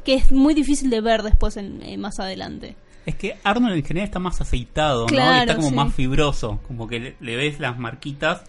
[0.05, 2.77] que es muy difícil de ver después en, eh, más adelante.
[3.07, 5.07] Es que Arnold en general está más aceitado, ¿no?
[5.07, 5.75] Claro, Está como sí.
[5.75, 8.43] más fibroso, como que le, le ves las marquitas.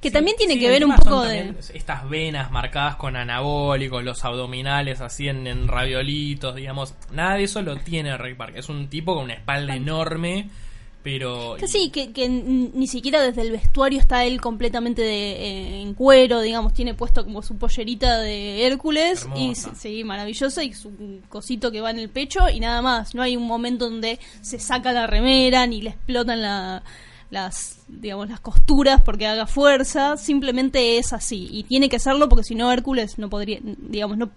[0.00, 1.54] Que también tiene Sí, que ver un poco de...
[1.74, 6.94] Estas venas marcadas con anabólicos, los abdominales así en, en raviolitos, digamos.
[7.12, 8.54] Nada de eso lo tiene Ray Park.
[8.56, 10.48] Es un tipo con una espalda enorme,
[11.02, 11.56] pero...
[11.58, 16.40] Que sí, que, ni siquiera desde el vestuario está él completamente de, eh, en cuero,
[16.40, 20.90] digamos, tiene puesto como su pollerita de Hércules y sí, maravillosa y su
[21.28, 24.58] cosito que va en el pecho y nada más, no hay un momento donde se
[24.58, 26.82] saca la remera ni le explotan la-
[27.30, 32.42] las digamos las costuras porque haga fuerza, simplemente es así y tiene que serlo porque
[32.42, 34.30] si no Hércules no podría digamos no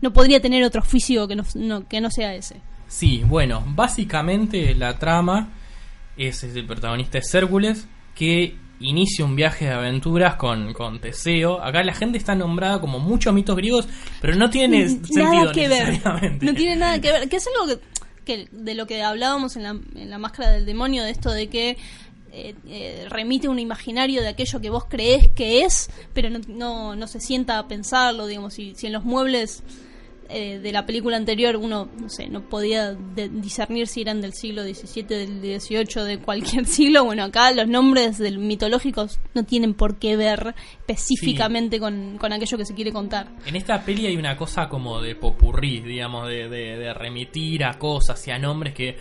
[0.00, 2.60] no podría tener otro oficio que no, no- que no sea ese.
[2.86, 5.48] Sí, bueno, básicamente la trama
[6.16, 11.62] es, es el protagonista es Hércules que inicia un viaje de aventuras con, con Teseo.
[11.62, 13.88] Acá la gente está nombrada como muchos mitos griegos,
[14.20, 16.00] pero no tiene sentido nada que ver.
[16.42, 17.28] No tiene nada que ver.
[17.28, 17.80] Que es algo que,
[18.24, 21.48] que de lo que hablábamos en la, en la máscara del demonio, de esto de
[21.48, 21.76] que
[22.32, 26.96] eh, eh, remite un imaginario de aquello que vos creés que es, pero no, no,
[26.96, 29.62] no se sienta a pensarlo, digamos, si, si en los muebles
[30.28, 34.32] eh, de la película anterior uno, no sé, no podía de- discernir si eran del
[34.32, 37.04] siglo XVII, del XVIII, de cualquier siglo.
[37.04, 42.56] Bueno, acá los nombres del mitológicos no tienen por qué ver específicamente con, con aquello
[42.58, 43.28] que se quiere contar.
[43.46, 47.74] En esta peli hay una cosa como de popurrí, digamos, de, de- de remitir a
[47.78, 48.96] cosas y a nombres que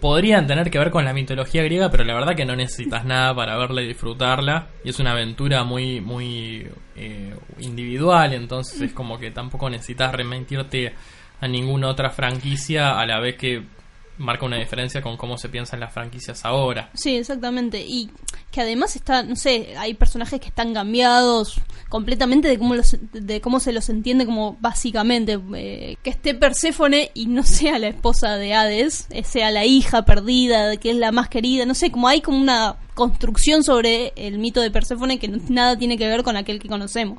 [0.00, 3.34] podrían tener que ver con la mitología griega, pero la verdad que no necesitas nada
[3.34, 4.68] para verla y disfrutarla.
[4.84, 10.92] Y es una aventura muy, muy eh, individual, entonces es como que tampoco necesitas remitirte
[11.40, 13.62] a ninguna otra franquicia a la vez que
[14.18, 16.90] marca una diferencia con cómo se piensan las franquicias ahora.
[16.94, 17.80] Sí, exactamente.
[17.80, 18.10] Y
[18.50, 23.40] que además está, no sé, hay personajes que están cambiados completamente de cómo, los, de
[23.40, 25.38] cómo se los entiende como básicamente.
[25.54, 30.04] eh, que esté Perséfone y no sea la esposa de Hades, eh, sea la hija
[30.04, 31.66] perdida, que es la más querida.
[31.66, 35.96] No sé, como hay como una construcción sobre el mito de Perséfone que nada tiene
[35.96, 37.18] que ver con aquel que conocemos.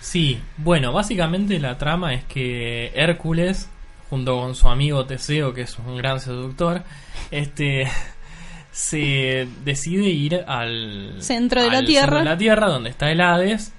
[0.00, 3.68] Sí, bueno, básicamente la trama es que Hércules,
[4.10, 6.82] junto con su amigo Teseo, que es un gran seductor,
[7.30, 7.88] este
[8.70, 12.02] se decide ir al Centro de la Tierra.
[12.06, 13.72] centro de la Tierra, donde está el Hades,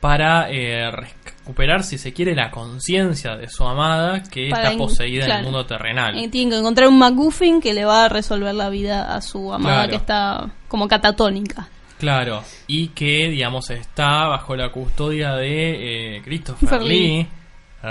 [0.00, 4.78] para eh, recuperar, si se quiere, la conciencia de su amada, que Para está en-
[4.78, 5.38] poseída en claro.
[5.40, 6.18] el mundo terrenal.
[6.18, 9.52] Eh, tienen que encontrar un MacGuffin que le va a resolver la vida a su
[9.52, 9.90] amada Claro.
[9.90, 11.68] que está como catatónica.
[11.98, 17.26] Claro, y que, digamos, está bajo la custodia de eh, Christopher Christopher Lee, Lee.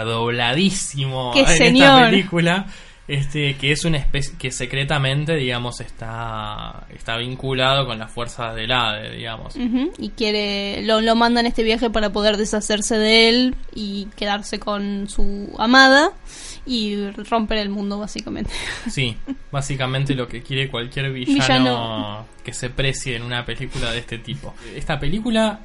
[0.02, 2.66] Dobladísimo ¡Qué en esta película,
[3.08, 8.72] este, que es una especie que secretamente, digamos, está, está vinculado con las fuerzas del
[8.72, 9.56] ADE, digamos.
[9.98, 14.58] Y quiere, lo, lo manda en este viaje para poder deshacerse de él y quedarse
[14.58, 16.14] con su amada
[16.66, 18.52] y romper el mundo básicamente.
[18.90, 19.18] Sí,
[19.52, 22.26] básicamente lo que quiere cualquier villano, Villano.
[22.44, 24.54] que se precie en una película de este tipo.
[24.76, 25.60] Esta película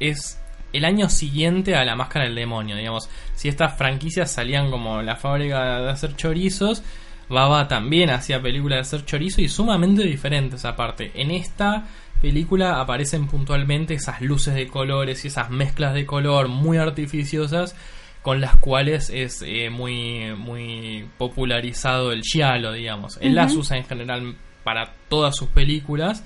[0.00, 0.38] es
[0.74, 3.08] el año siguiente a La Máscara del Demonio, digamos.
[3.34, 6.82] Si estas franquicias salían como la fábrica de hacer chorizos,
[7.28, 11.10] Baba también hacía películas de hacer chorizo y sumamente diferentes aparte.
[11.14, 11.86] En esta
[12.20, 17.74] película aparecen puntualmente esas luces de colores y esas mezclas de color muy artificiosas
[18.22, 23.18] con las cuales es eh, muy muy popularizado el giallo, digamos.
[23.20, 23.60] Él las Ujú.
[23.60, 26.24] usa en general para todas sus películas.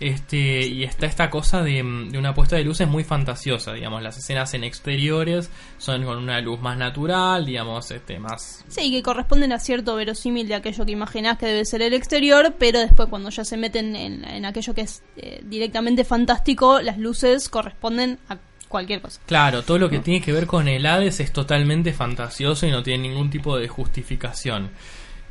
[0.00, 4.16] Este, y está esta cosa de, de una puesta de luces muy fantasiosa, digamos, las
[4.16, 9.52] escenas en exteriores son con una luz más natural, digamos, este, más Sí, que corresponden
[9.52, 13.28] a cierto verosímil de aquello que imaginás que debe ser el exterior, pero después cuando
[13.28, 18.38] ya se meten en, en aquello que es eh, directamente fantástico, las luces corresponden a
[18.68, 19.20] cualquier cosa.
[19.26, 22.82] Claro, todo lo que tiene que ver con el Hades es totalmente fantasioso y no
[22.82, 24.70] tiene ningún tipo de justificación.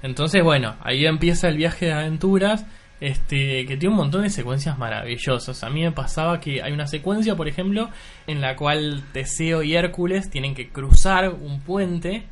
[0.03, 2.65] Entonces, bueno, ahí empieza el viaje de aventuras,
[3.01, 5.63] este, que tiene un montón de secuencias maravillosas.
[5.63, 7.89] A mí me pasaba que hay una secuencia, por ejemplo,
[8.27, 12.23] en la cual Teseo y Hércules tienen que cruzar un puente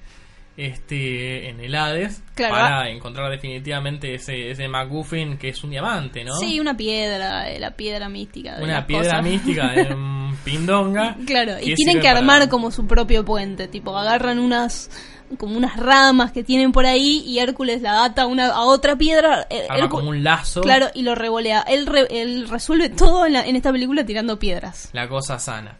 [0.55, 2.53] este, en el Hades Claro.
[2.55, 6.33] para encontrar definitivamente ese, ese MacGuffin que es un diamante, ¿no?
[6.35, 8.57] Sí, una piedra, eh, la piedra mística.
[8.57, 9.23] de Una piedra cosas.
[9.23, 11.15] mística en Pindonga.
[11.25, 14.89] Claro, y tienen que armar para- como su propio puente, tipo agarran unas
[15.37, 18.95] como unas ramas que tienen por ahí y Hércules la ata a una a otra
[18.95, 20.61] piedra, eh, Arma Hércu- como un lazo.
[20.61, 21.61] claro, y lo revolea.
[21.61, 24.89] Él, re- él resuelve todo en, la- en esta película tirando piedras.
[24.93, 25.77] La cosa sana.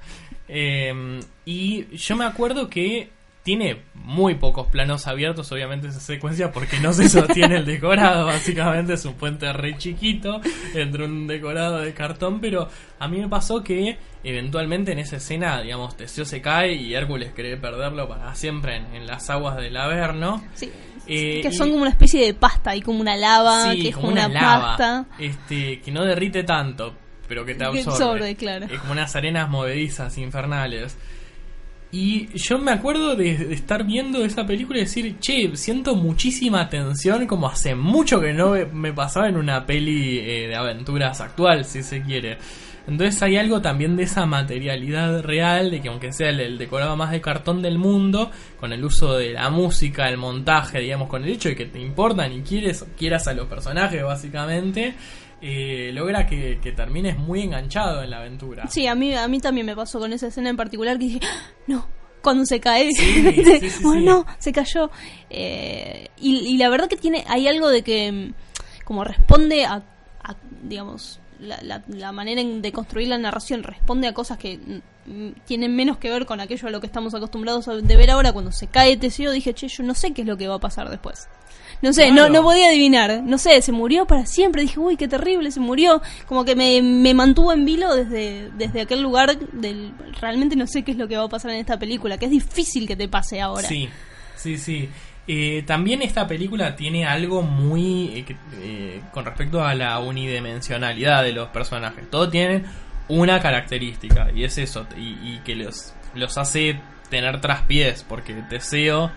[0.49, 3.09] Eh, y yo me acuerdo que
[3.47, 8.25] tiene muy pocos planos abiertos, obviamente, esa secuencia, porque no se sostiene el decorado.
[8.25, 10.41] Básicamente es un puente re chiquito
[10.73, 12.41] entre un decorado de cartón.
[12.41, 12.67] Pero
[12.99, 17.31] a mí me pasó que eventualmente en esa escena, digamos, Teseo se cae y Hércules
[17.33, 20.43] cree perderlo para siempre en, en las aguas del Averno.
[20.53, 20.69] Sí.
[21.07, 23.87] Eh, que y- son como una especie de pasta y como una lava, Sí, que
[23.89, 25.05] es como una, lava, pasta.
[25.19, 26.93] Este, que no derrite tanto,
[27.29, 27.91] pero que te Que absorbe.
[27.91, 28.65] absorbe, claro.
[28.69, 30.97] Es como unas arenas movedizas, infernales.
[31.91, 37.25] Y yo me acuerdo de, estar viendo esa película y decir, che, siento muchísima tensión,
[37.27, 41.83] como hace mucho que no me- pasaba en una peli eh, de aventuras actual, si
[41.83, 42.37] se quiere.
[42.87, 46.95] Entonces hay algo también de esa materialidad real, de que aunque sea el, el decorado
[46.95, 51.23] más de cartón del mundo, con el uso de la música, el montaje, digamos, con
[51.23, 54.93] el hecho de que te importan y quieres, quieras a los personajes, básicamente,
[55.41, 58.67] eh, logra que, que termines muy enganchado en la aventura.
[58.67, 61.19] Sí, a mí, a mí también me pasó con esa escena en particular que dije,
[61.23, 61.87] "Ah, no,
[62.21, 64.89] cuando se cae, Sí, dice, sí, sí, oh no, se cayó.
[65.29, 68.33] Eh, y, y la verdad que tiene, hay algo de que mm,
[68.83, 69.83] como responde a,
[70.23, 74.59] a, digamos, la, la, la manera en- de construir la narración responde a cosas que
[75.45, 78.33] tienen menos que ver con aquello a lo que estamos acostumbrados a- de ver ahora.
[78.33, 80.59] Cuando se cae Teseo, dije, che, yo no sé qué es lo que va a
[80.59, 81.27] pasar después.
[81.81, 83.21] No sé, no, no podía adivinar.
[83.23, 84.63] No sé, se murió para siempre.
[84.63, 86.01] Dije, uy, qué terrible, se murió.
[86.25, 89.37] Como que me, me mantuvo en vilo desde, desde aquel lugar.
[89.37, 92.25] Del, realmente no sé qué es lo que va a pasar en esta película, que
[92.25, 93.67] es difícil que te pase ahora.
[93.67, 93.87] Sí,
[94.35, 94.89] sí, sí.
[95.29, 101.33] Eh, también esta película tiene algo muy eh, eh, con respecto a la unidimensionalidad de
[101.33, 102.09] los personajes.
[102.09, 102.65] Todos tienen
[103.09, 109.11] una característica y es eso, y, y que los, los hace tener traspiés, porque Teseo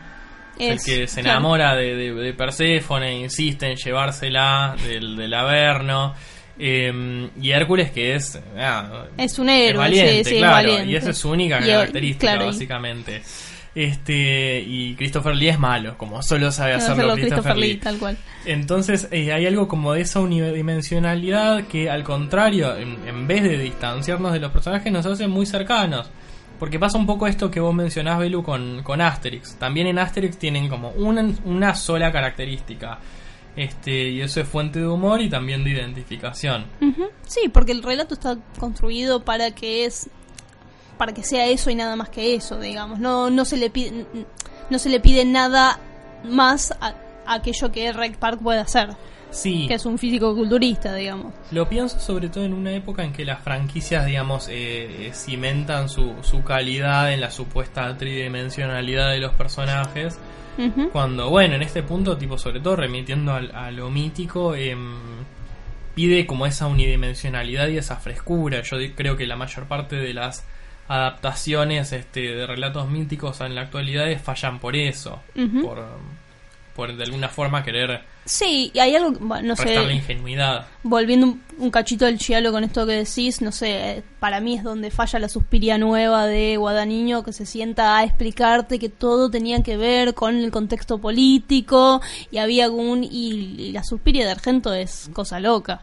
[0.58, 1.38] es, Es, el que se claro.
[1.38, 6.14] enamora de, de, de Perséfone, insiste en llevársela del, del Averno.
[6.58, 10.90] eh, y Hércules que es ah, Es un héroe, valiente, sí, sí, es claro, valiente.
[10.92, 13.22] y esa es su única Y, característica claro, y- básicamente
[13.74, 17.72] este y Christopher Lee es malo como solo sabe hacerlo, hacerlo Christopher, Christopher Lee.
[17.74, 18.18] Lee, tal cual.
[18.44, 23.58] entonces eh, hay algo como de esa unidimensionalidad que al contrario en, en vez de
[23.58, 26.10] distanciarnos de los personajes nos hace muy cercanos
[26.58, 30.36] porque pasa un poco esto que vos mencionás Belu con, con Asterix también en Asterix
[30.36, 32.98] tienen como una, una sola característica
[33.56, 36.66] este y eso es fuente de humor y también de identificación.
[37.26, 40.08] Sí, porque el relato está construido para que es
[41.00, 42.98] para que sea eso y nada más que eso, digamos.
[43.00, 44.04] No no se le pide
[44.68, 45.80] no se le pide nada
[46.24, 46.94] más a,
[47.26, 48.90] a aquello que Rec Park puede hacer,
[49.30, 51.32] sí que es un físico culturista, digamos.
[51.50, 55.88] Lo pienso sobre todo en una época en que las franquicias, digamos, eh, eh, cimentan
[55.88, 60.18] su, su calidad en la supuesta tridimensionalidad de los personajes.
[60.92, 64.94] Cuando, bueno, en este punto, tipo, sobre todo remitiendo al- a, lo mítico, em,
[65.94, 68.60] pide como esa unidimensionalidad y esa frescura.
[68.62, 70.44] Yo creo que la mayor parte de las
[70.90, 75.20] adaptaciones este, de relatos míticos en la actualidad fallan por eso.
[75.62, 75.86] Por,
[76.74, 80.66] por de alguna forma querer Sí, y hay algo, bueno, no sé, ingenuidad.
[80.82, 84.56] volviendo un, un cachito al chialo con esto que decís, no sé, eh, para mí
[84.56, 89.30] es donde falla la suspiria nueva de Guadaniño que se sienta a explicarte que todo
[89.30, 94.32] tenía que ver con el contexto político y había algún y, y la suspiria de
[94.32, 95.82] Argento es cosa loca.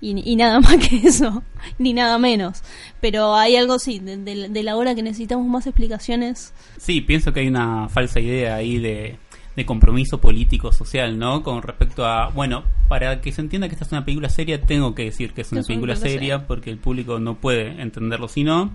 [0.00, 1.42] Y, y nada más que eso,
[1.78, 2.62] ni nada menos.
[3.00, 6.52] Pero hay algo, sí, de, de- de la hora que necesitamos más explicaciones.
[6.78, 9.16] Sí, pienso que hay una falsa idea ahí de,
[9.56, 11.42] de compromiso político social, ¿no?
[11.42, 14.94] Con respecto a, bueno, para que se entienda que esta es una película seria, tengo
[14.94, 16.46] que decir que es una Es una película seria.
[16.46, 18.70] porque el público no puede entenderlo si no.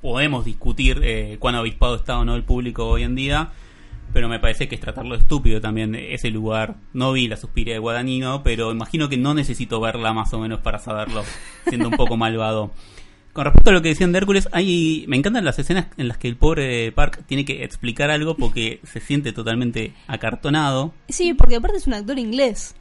[0.00, 3.52] Podemos discutir eh, cuán avispado está o no el público hoy en día,
[4.12, 6.76] pero me parece que es tratarlo estúpido también ese lugar.
[6.92, 10.60] No vi la suspiria de Guadagnino, pero imagino que no necesito verla más o menos
[10.60, 11.24] para saberlo,
[11.68, 12.72] siendo un poco malvado.
[13.32, 16.18] Con respecto a lo que decían de Hércules, hay, me encantan las escenas en las
[16.18, 20.92] que el pobre Park tiene que explicar algo porque se siente totalmente acartonado.
[21.08, 22.74] Sí, porque aparte es un actor inglés.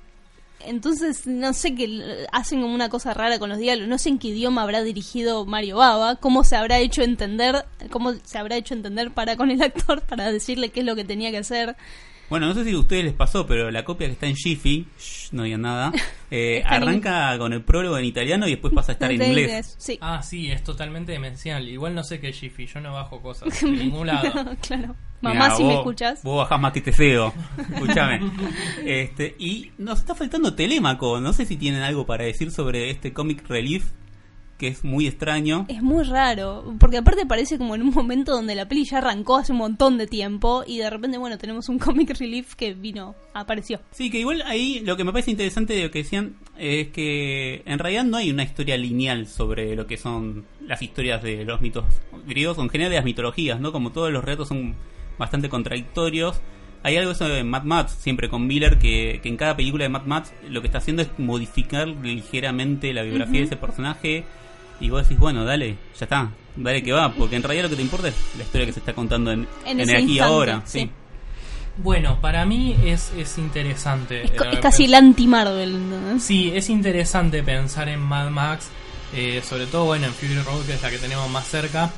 [0.66, 3.90] Entonces, no sé qué hacen como una cosa rara con los diálogos.
[3.90, 8.14] No sé en qué idioma habrá dirigido Mario Baba, cómo se habrá hecho entender, cómo
[8.24, 11.32] se habrá hecho entender para con el actor para decirle qué es lo que tenía
[11.32, 11.76] que hacer.
[12.32, 14.88] Bueno, no sé si a ustedes les pasó, pero la copia que está en Jiffy,
[14.98, 15.92] shh, no digan nada,
[16.32, 19.76] eh, en arranca con el prólogo en italiano y después pasa a estar en inglés.
[19.78, 19.98] Sí.
[20.00, 21.68] Ah, sí, es totalmente demencial.
[21.68, 24.32] Igual no sé qué es Jiffy, yo no bajo cosas de ningún lado.
[24.62, 24.96] claro.
[25.22, 26.24] Mirá, Mamá, si me escuchas.
[26.24, 27.34] Vos bajás más que Teseo.
[27.74, 28.22] Escúchame.
[28.86, 31.20] Este, y nos está faltando Telémaco.
[31.20, 33.92] No sé si tienen algo para decir sobre este comic relief,
[34.62, 35.66] que es muy extraño.
[35.70, 39.38] Es muy raro, porque aparte parece como en un momento donde la peli ya arrancó
[39.38, 43.16] hace un montón de tiempo y de repente, bueno, tenemos un comic relief que vino,
[43.34, 43.80] apareció.
[43.90, 47.64] Sí, que igual ahí lo que me parece interesante de lo que decían es que
[47.66, 51.60] en realidad no hay una historia lineal sobre lo que son las historias de los
[51.60, 51.86] mitos
[52.28, 53.72] griegos, o en general de las mitologías, ¿no?
[53.72, 54.76] Como todos los relatos son
[55.18, 56.40] bastante contradictorios.
[56.84, 59.90] Hay algo eso de Mad Max, siempre con Miller, que, que en cada película de
[59.90, 64.24] Mad Max lo que está haciendo es modificar ligeramente la biografía de ese personaje.
[64.82, 67.76] Y vos decís, bueno, dale, ya está, dale que va, porque en realidad lo que
[67.78, 70.12] te importa es la historia que se está contando en, En en ese el aquí
[70.14, 70.62] instante, ahora.
[70.66, 70.80] sí.
[70.82, 70.92] sí.
[71.78, 74.24] Bueno, para mí es, es interesante.
[74.26, 75.80] Es, eh, es casi el anti-Marvel.
[76.20, 78.68] Sí, es interesante pensar en Mad Max,
[79.16, 81.90] eh, sobre todo bueno en Fury Road, que es la que tenemos más cerca,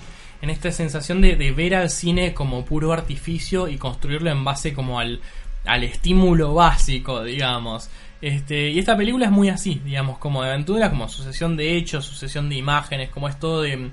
[0.43, 4.73] en esta sensación de, de ver al cine como puro artificio y construirlo en base
[4.73, 5.21] como al,
[5.65, 7.89] al estímulo básico, digamos.
[8.23, 12.05] Este, y esta película es muy así, digamos, como de aventura, como sucesión de hechos,
[12.05, 13.91] sucesión de imágenes, como es todo de,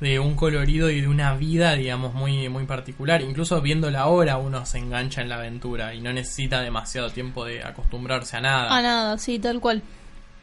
[0.00, 3.22] de un colorido y de una vida, digamos, muy, muy particular.
[3.22, 7.62] Incluso viéndola ahora uno se engancha en la aventura y no necesita demasiado tiempo de
[7.62, 8.76] acostumbrarse a nada.
[8.76, 9.80] A nada, sí, tal cual.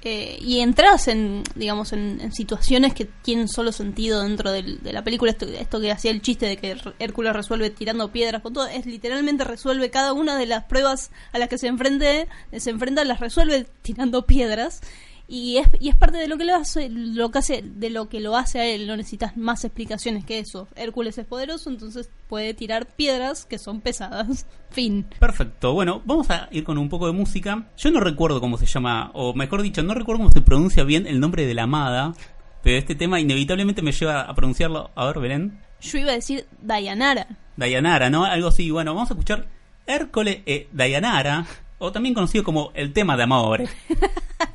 [0.07, 4.93] Eh, y entras en, digamos, en, en situaciones que tienen solo sentido dentro del- de
[4.93, 5.31] la película.
[5.31, 9.89] Esto, que hacía el chiste de que Hércules resuelve tirando piedras con es literalmente resuelve
[9.89, 14.27] cada una de las pruebas a las que se enfrente, se enfrenta, las resuelve tirando
[14.27, 14.81] piedras.
[15.27, 18.09] Y es, y es parte de lo que lo hace, lo que hace, de lo
[18.09, 18.85] que lo hace a él.
[18.85, 20.67] No necesitas más explicaciones que eso.
[20.75, 24.45] Hércules es poderoso, entonces puede tirar piedras que son pesadas.
[24.69, 25.07] Fin.
[25.19, 25.73] Perfecto.
[25.73, 27.67] Bueno, vamos a ir con un poco de música.
[27.77, 31.07] Yo no recuerdo cómo se llama, o mejor dicho, no recuerdo cómo se pronuncia bien
[31.07, 32.13] el nombre de la amada.
[32.61, 34.91] Pero este tema inevitablemente me lleva a pronunciarlo.
[34.95, 35.59] A ver, Belén.
[35.81, 37.27] Yo iba a decir Dayanara.
[37.57, 38.25] Dayanara, ¿no?
[38.25, 38.69] Algo así.
[38.71, 39.47] Bueno, vamos a escuchar
[39.87, 41.45] Hércules e Dayanara,
[41.77, 43.63] o también conocido como el tema de amor.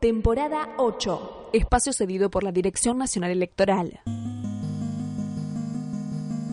[0.00, 3.98] Temporada 8, espacio cedido por la Dirección Nacional Electoral.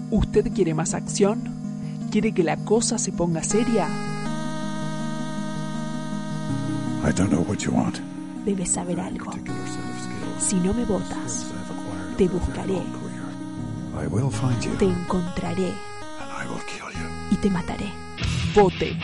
[0.10, 1.44] ¿Usted quiere más acción?
[2.12, 3.88] ¿Quiere que la cosa se ponga seria?
[7.08, 8.00] I don't know what you want.
[8.46, 9.32] Debes saber algo.
[10.40, 11.46] Si no me votas,
[12.18, 12.82] te buscaré,
[13.94, 17.08] I will find you te encontraré and I will kill you.
[17.30, 17.92] y te mataré.
[18.56, 18.98] Vote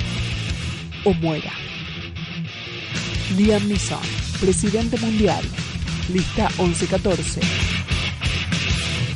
[1.06, 1.71] o muera.
[3.38, 4.02] Liam Neeson,
[4.42, 5.42] presidente mundial.
[6.12, 7.40] Lista 1114.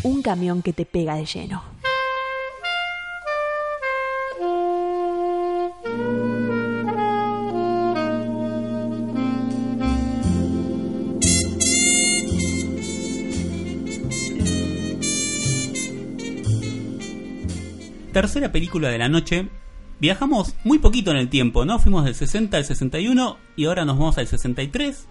[0.03, 1.61] Un camión que te pega de lleno.
[18.13, 19.49] Tercera película de la noche.
[19.99, 21.79] Viajamos muy poquito en el tiempo, ¿no?
[21.79, 25.07] Fuimos del 60 al 61 y ahora nos vamos al 63.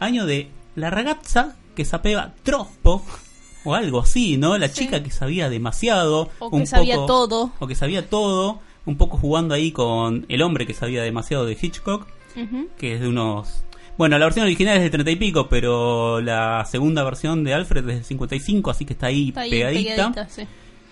[0.00, 3.04] Año de la ragazza que sapeva troppo.
[3.64, 4.56] O algo así, ¿no?
[4.56, 6.30] La chica que sabía demasiado.
[6.38, 7.52] O que sabía todo.
[7.58, 8.60] O que sabía todo.
[8.86, 12.06] Un poco jugando ahí con el hombre que sabía demasiado de Hitchcock.
[12.78, 13.64] Que es de unos...
[13.98, 17.88] Bueno, la versión original es de 30 y pico, pero la segunda versión de Alfred
[17.90, 19.90] es de 55, así que está ahí, Está ahí pegadita.
[20.12, 20.42] pegadita, sí.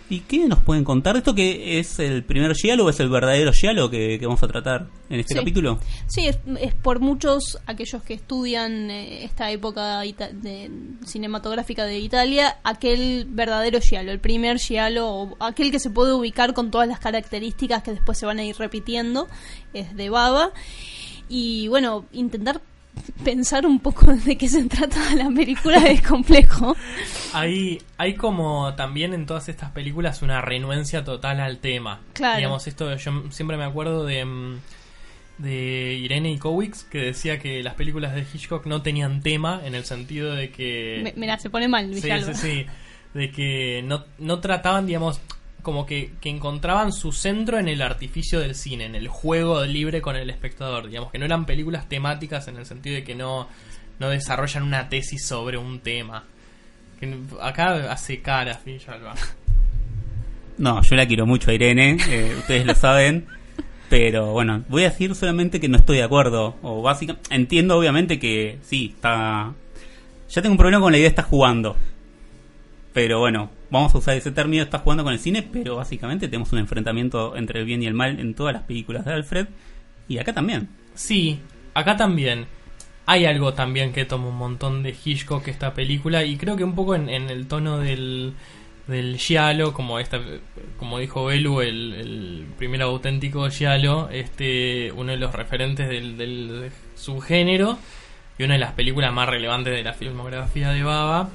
[0.09, 1.34] ¿Y qué nos pueden contar de esto?
[1.34, 4.86] ¿Que es el primer Giallo o es el verdadero Giallo que, que vamos a tratar
[5.11, 5.40] en este Sí.
[5.40, 5.80] capítulo?
[6.07, 10.70] Sí, es, es por muchos aquellos que estudian eh, esta época de,
[11.04, 16.54] cinematográfica de Italia, aquel verdadero giallo, el primer giallo, o aquel que se puede ubicar
[16.54, 19.26] con todas las características que después se van a ir repitiendo,
[19.74, 20.52] es de Baba.
[21.28, 22.61] Y bueno, intentar
[23.24, 26.76] pensar un poco de qué se trata la película es complejo.
[27.32, 32.01] Hay, hay como también en todas estas películas una renuencia total al tema.
[32.12, 32.36] Claro.
[32.38, 34.59] Digamos, esto yo siempre me acuerdo de, mm,
[35.38, 39.84] de Irene Ikowicz que decía que las películas de Hitchcock no tenían tema en el
[39.84, 41.12] sentido de que...
[41.16, 42.34] Mira, se pone mal, Sí, Villalba.
[42.34, 42.66] sí, sí.
[43.14, 45.20] De que no, no trataban, digamos,
[45.66, 50.00] como que, que encontraban su centro en el artificio del cine, en el juego libre
[50.00, 50.86] con el espectador.
[50.86, 53.48] Digamos, que no eran películas temáticas en el sentido de que no,
[53.98, 56.22] no desarrollan una tesis sobre un tema.
[57.00, 59.16] Que acá hace cara, Villalba.
[60.58, 63.26] No, yo la quiero mucho a Irene, eh, ustedes lo saben.
[63.90, 66.54] Pero bueno, voy a decir solamente que no estoy de acuerdo.
[66.62, 69.52] O básicamente, entiendo obviamente que sí, está.
[70.30, 71.76] Ya tengo un problema con la idea de estar jugando.
[72.94, 76.52] Pero bueno, vamos a usar ese término, está jugando con el cine, pero básicamente tenemos
[76.52, 79.46] un enfrentamiento entre el bien y el mal en todas las películas de Alfred.
[80.08, 80.68] Y acá también.
[80.94, 81.40] Sí,
[81.74, 82.46] acá también.
[83.06, 86.74] Hay algo también que toma un montón de Hitchcock esta película y creo que un
[86.74, 88.34] poco en, el tono del,
[88.88, 90.20] del giallo, como esta,
[90.76, 96.72] como dijo Belu, el, el primer auténtico giallo, este, uno de los referentes del, del
[96.96, 97.78] subgénero
[98.38, 101.30] y una de las películas más relevantes de la filmografía de Baba.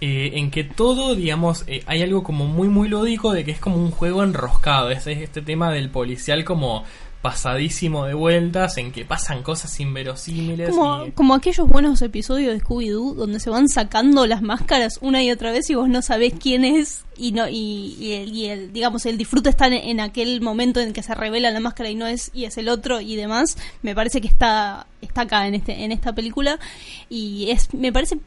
[0.00, 3.58] Eh, en que todo, digamos, eh, hay algo como muy, muy lúdico de que es
[3.60, 4.90] como un juego enroscado.
[4.90, 6.84] Es, es este tema del policial como
[7.22, 10.70] pasadísimo de vueltas, en que pasan cosas inverosímiles.
[10.70, 15.24] Como, y- como aquellos buenos episodios de Scooby-Doo donde se van sacando las máscaras una
[15.24, 18.46] y otra vez y vos no sabés quién es y no y, y el, y
[18.46, 21.90] el, digamos el disfrute está en, en aquel momento en que se revela la máscara
[21.90, 25.48] y no es y es el otro y demás me parece que está está acá
[25.48, 26.60] en este en esta película
[27.08, 28.18] y es me parece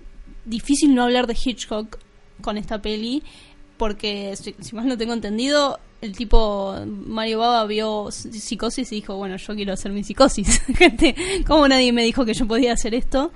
[0.49, 1.97] difícil no hablar de Hitchcock
[2.41, 3.23] con esta peli
[3.77, 9.15] porque si, si mal no tengo entendido el tipo Mario Baba vio psicosis y dijo
[9.15, 12.93] bueno yo quiero hacer mi psicosis gente como nadie me dijo que yo podía hacer
[12.93, 13.31] esto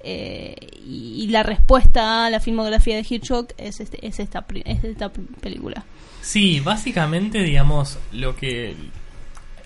[0.00, 0.54] Eh,
[0.86, 5.10] y, y la respuesta a la filmografía de Hitchcock es este, es esta es esta
[5.40, 5.84] película.
[6.22, 8.76] Sí, básicamente, digamos, lo que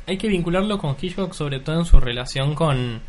[0.06, 3.00] hay que vincularlo con Hitchcock, sobre todo en su relación con,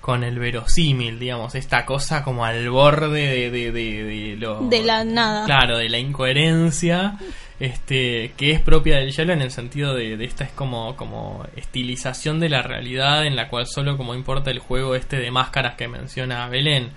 [0.00, 4.60] con el verosímil, digamos, esta cosa como al borde de, de, de, de lo...
[4.68, 7.18] de la nada Claro, de la incoherencia,
[7.58, 11.44] este, que es propia del giallo en el sentido de, de esta es como, como
[11.56, 15.74] estilización de la realidad en la cual solo como importa el juego este de máscaras
[15.74, 16.90] que menciona Belén.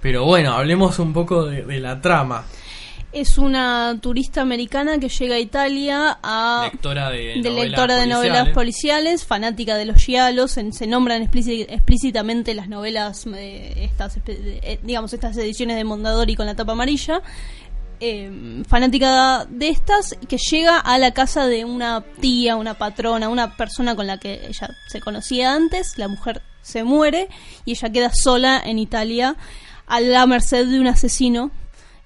[0.00, 2.46] Pero bueno, hablemos un poco de, de la trama.
[3.12, 8.06] Es una turista americana que llega a Italia a Lectora de, de novelas lectora de
[8.06, 8.54] novelas policiales.
[8.54, 14.78] policiales, fanática de los giallos, en- se nombran explíci- explícitamente las novelas, eh, estas, eh,
[14.82, 17.22] digamos, estas ediciones de Mondadori con la tapa amarilla.
[18.02, 23.58] eh, fanática de estas, que llega a la casa de una tía, una patrona, una
[23.58, 27.28] persona con la que ella se conocía antes, la mujer se muere
[27.66, 29.36] y ella queda sola en Italia
[29.86, 31.50] a la merced de un asesino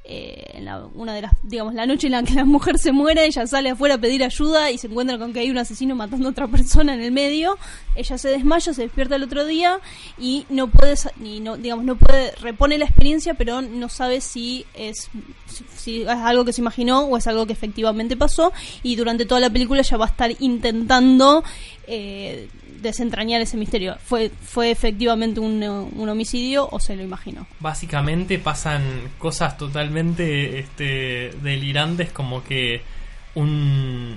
[0.07, 2.93] eh, en la- una de las, digamos, la noche en la que la mujer se
[2.93, 5.95] muere, ella sale afuera a pedir ayuda y se encuentra con que hay un asesino
[5.97, 7.57] matando a otra persona en el medio.
[7.97, 9.79] Ella se desmaya, se despierta el otro día
[10.19, 14.67] y no puede, ni no, digamos, no puede, repone la experiencia, pero no sabe si
[14.75, 15.09] es,
[15.47, 18.53] si, si es algo que se imaginó o es algo que efectivamente pasó.
[18.83, 21.43] Y durante toda la película ella va a estar intentando
[21.87, 22.49] eh,
[22.85, 23.97] desentrañar ese misterio.
[24.05, 27.47] ¿Fue, fue efectivamente un, un homicidio o se lo imaginó?
[27.59, 28.83] básicamente pasan
[29.19, 32.83] cosas totalmente este, delirantes como que
[33.35, 34.17] un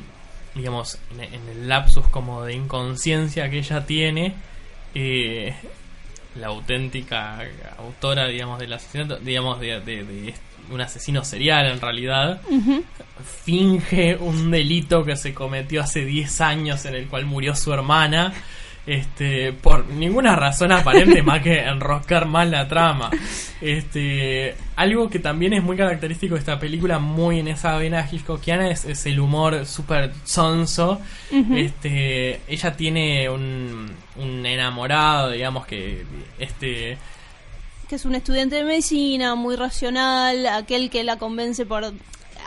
[0.54, 4.34] digamos en, el lapsus como de inconsciencia que ella tiene
[4.96, 5.56] eh,
[6.36, 7.40] la auténtica
[7.78, 10.34] autora digamos del asesinato digamos de, de- de
[10.72, 12.42] un asesino serial en realidad
[13.44, 18.34] finge un delito que se cometió hace 10 años en el cual murió su hermana
[18.88, 23.12] este por ninguna razón aparente más que enroscar más la trama.
[23.60, 28.70] Este algo que también es muy característico de esta película muy en esa vena hitchcockiana
[28.70, 31.02] es, es el humor súper sonso.
[31.54, 36.06] Este ella tiene un, un enamorado digamos que
[36.40, 36.98] este
[37.88, 41.94] que es un estudiante de medicina, muy racional, aquel que la convence por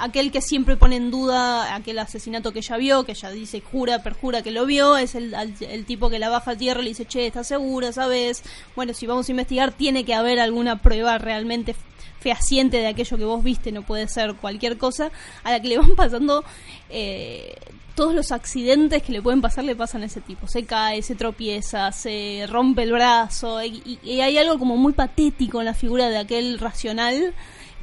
[0.00, 4.02] aquel que siempre pone en duda aquel asesinato que ella vio, que ella dice, jura,
[4.02, 6.90] perjura que lo vio, es el, el tipo que la baja a tierra y le
[6.90, 7.92] dice, che, ¿estás segura?
[7.92, 8.42] ¿Sabes?
[8.74, 11.74] Bueno, si vamos a investigar, tiene que haber alguna prueba realmente
[12.20, 15.10] fehaciente de aquello que vos viste, no puede ser cualquier cosa,
[15.42, 16.44] a la que le van pasando
[16.90, 17.54] eh,
[17.94, 20.46] todos los accidentes que le pueden pasar le pasan a ese tipo.
[20.46, 25.66] Se cae, se tropieza, se rompe el brazo y hay algo como muy patético en
[25.66, 27.34] la figura de aquel racional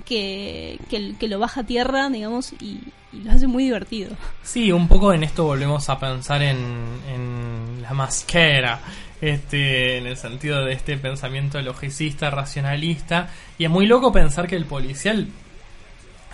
[0.06, 2.80] que, que, que lo baja a tierra, digamos, y,
[3.14, 4.12] y lo hace muy divertido.
[4.44, 6.58] Sí, un poco en esto volvemos a pensar en,
[7.14, 8.80] en la masquera,
[9.22, 14.56] este, en el sentido de este pensamiento logicista, racionalista, y es muy loco pensar que
[14.56, 15.28] el policial,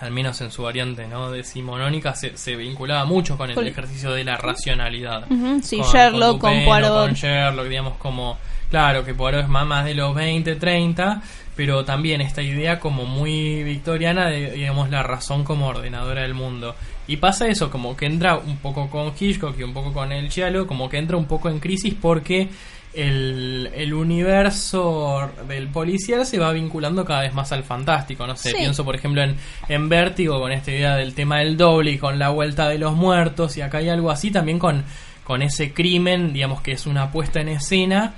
[0.01, 4.11] al menos en su variante no decimonónica, se, se vinculaba mucho con el Con- ejercicio
[4.11, 5.25] de la racionalidad.
[5.61, 7.05] Sí, Sherlock, con Dupin o Poirot.
[7.05, 8.37] Con Sherlock, digamos, como,
[8.69, 11.21] claro, que Poirot es más, más de los 20, 30,
[11.55, 16.75] pero también esta idea como muy victoriana de, digamos, la razón como ordenadora del mundo.
[17.07, 20.29] Y pasa eso, como que entra un poco con Hitchcock y un poco con el
[20.29, 22.47] Giallo, como que entra un poco en crisis porque
[22.93, 28.25] el, el universo del policial se va vinculando cada vez más al fantástico.
[28.25, 28.55] No sé, Sí.
[28.57, 29.35] pienso por ejemplo en,
[29.67, 32.93] en Vértigo con esta idea del tema del doble y con la vuelta de los
[32.95, 33.57] muertos.
[33.57, 34.83] Y acá hay algo así también con,
[35.23, 38.13] con ese crimen, digamos que es una puesta en escena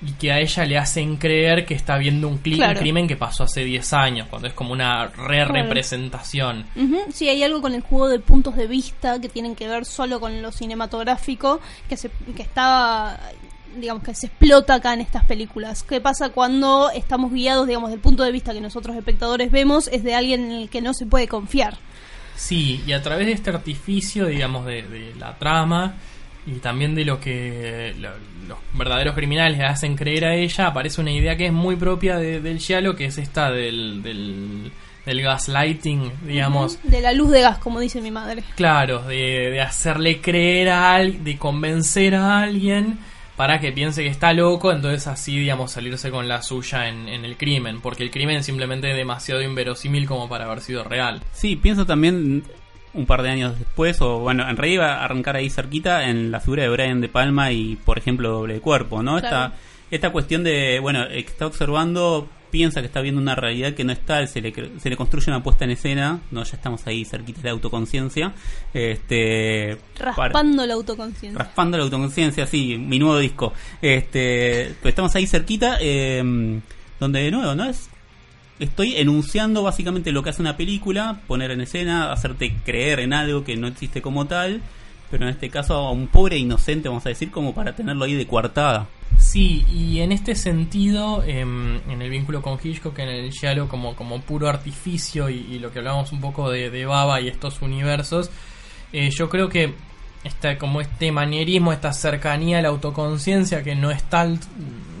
[0.00, 2.78] y que a ella le hacen creer que está viendo un, Claro.
[2.78, 6.66] crimen que pasó hace 10 años, cuando es como una re-representación.
[6.76, 9.84] Ujú, Sí, hay algo con el juego de puntos de vista que tienen que ver
[9.84, 13.18] solo con lo cinematográfico que, se, que está,
[13.76, 15.82] digamos, que se explota acá en estas películas.
[15.82, 20.04] ¿Qué pasa cuando estamos guiados, digamos, del punto de vista que nosotros espectadores vemos es
[20.04, 21.76] de alguien en el que no se puede confiar?
[22.36, 25.94] Sí, y a través de este artificio, digamos, de, de la trama
[26.48, 28.10] y también de lo que lo-
[28.48, 32.16] los verdaderos criminales le hacen creer a ella, aparece una idea que es muy propia
[32.16, 34.72] de- del Giallo, que es esta del, del,
[35.04, 36.78] del gaslighting, digamos.
[36.82, 38.42] De la luz de gas, como dice mi madre.
[38.56, 42.98] Claro, de, de hacerle creer a alguien, de convencer a alguien
[43.36, 47.24] para que piense que está loco, entonces así, digamos, salirse con la suya en, en
[47.24, 51.22] el crimen, porque el crimen es simplemente demasiado inverosímil como para haber sido real.
[51.32, 52.42] Sí, pienso también
[52.98, 56.30] un par de años después, o bueno, en realidad iba a arrancar ahí cerquita en
[56.30, 59.18] la figura de Brian De Palma y, por ejemplo, Doble de Cuerpo, ¿no?
[59.20, 59.26] Claro.
[59.26, 59.52] Esta,
[59.90, 63.84] esta cuestión de, bueno, el que está observando piensa que está viendo una realidad que
[63.84, 66.86] no es tal, se le, se le construye una puesta en escena, no, ya estamos
[66.86, 68.32] ahí cerquita de la autoconciencia,
[68.72, 71.38] este, para- Raspando la autoconciencia.
[71.38, 73.52] Raspando la autoconciencia, sí, mi nuevo disco.
[73.82, 76.22] Este, pues estamos ahí cerquita, eh,
[76.98, 77.64] donde de nuevo, ¿no?
[77.68, 77.90] Es,
[78.58, 83.44] estoy enunciando básicamente lo que hace una película, poner en escena, hacerte creer en algo
[83.44, 84.62] que no existe como tal,
[85.10, 88.14] pero en este caso a un pobre inocente, vamos a decir, como para tenerlo ahí
[88.14, 88.88] de coartada.
[89.16, 93.96] Sí, y en este sentido, em, en el vínculo con Hitchcock, en el Giallo como,
[93.96, 98.30] como puro artificio y, lo que hablábamos un poco de, de Baba y estos universos,
[98.92, 99.74] eh, yo creo que
[100.24, 104.38] esta, como este manierismo, esta cercanía a la autoconciencia que no es tal,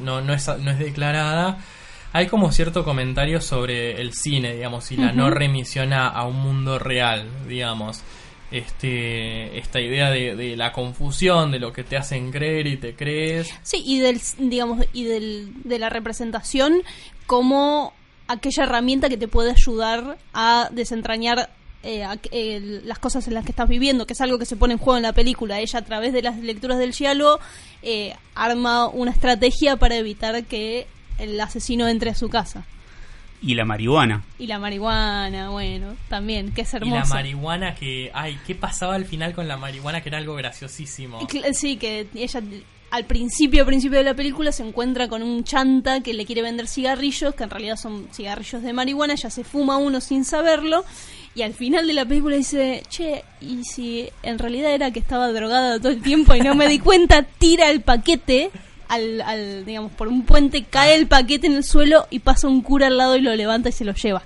[0.02, 1.58] no, no, es, no es declarada,
[2.12, 6.36] hay como cierto comentario sobre el cine, digamos, y la no remisión a, a un
[6.36, 8.02] mundo real, digamos.
[8.50, 12.94] Este, esta idea de, de la confusión, de lo que te hacen creer y te
[12.94, 13.52] crees.
[13.62, 16.82] Sí, y del, digamos, y del, de la representación
[17.26, 17.92] como
[18.26, 21.50] aquella herramienta que te puede ayudar a desentrañar
[21.82, 24.72] eh, eh, las cosas en las que estás viviendo, que es algo que se pone
[24.72, 25.60] en juego en la película.
[25.60, 27.38] Ella a través de las lecturas del Giallo
[27.82, 30.86] eh, arma una estrategia para evitar que
[31.18, 32.64] el asesino entre a su casa.
[33.40, 34.24] Y la marihuana.
[34.38, 38.10] Y la marihuana, bueno, también, que es Y la marihuana que...
[38.12, 40.00] Ay, ¿qué pasaba al final con la marihuana?
[40.00, 41.20] Que era algo graciosísimo.
[41.52, 42.42] Sí, que ella
[42.90, 46.66] al principio, principio de la película se encuentra con un chanta que le quiere vender
[46.66, 50.84] cigarrillos, que en realidad son cigarrillos de marihuana, ella se fuma uno sin saberlo,
[51.34, 55.30] y al final de la película dice, che, y si en realidad era que estaba
[55.32, 58.50] drogada todo el tiempo y no me di cuenta, tira el paquete.
[58.88, 62.62] Al, al, digamos, por un puente cae el paquete en el suelo y pasa un
[62.62, 64.22] cura al lado y lo levanta y se lo lleva.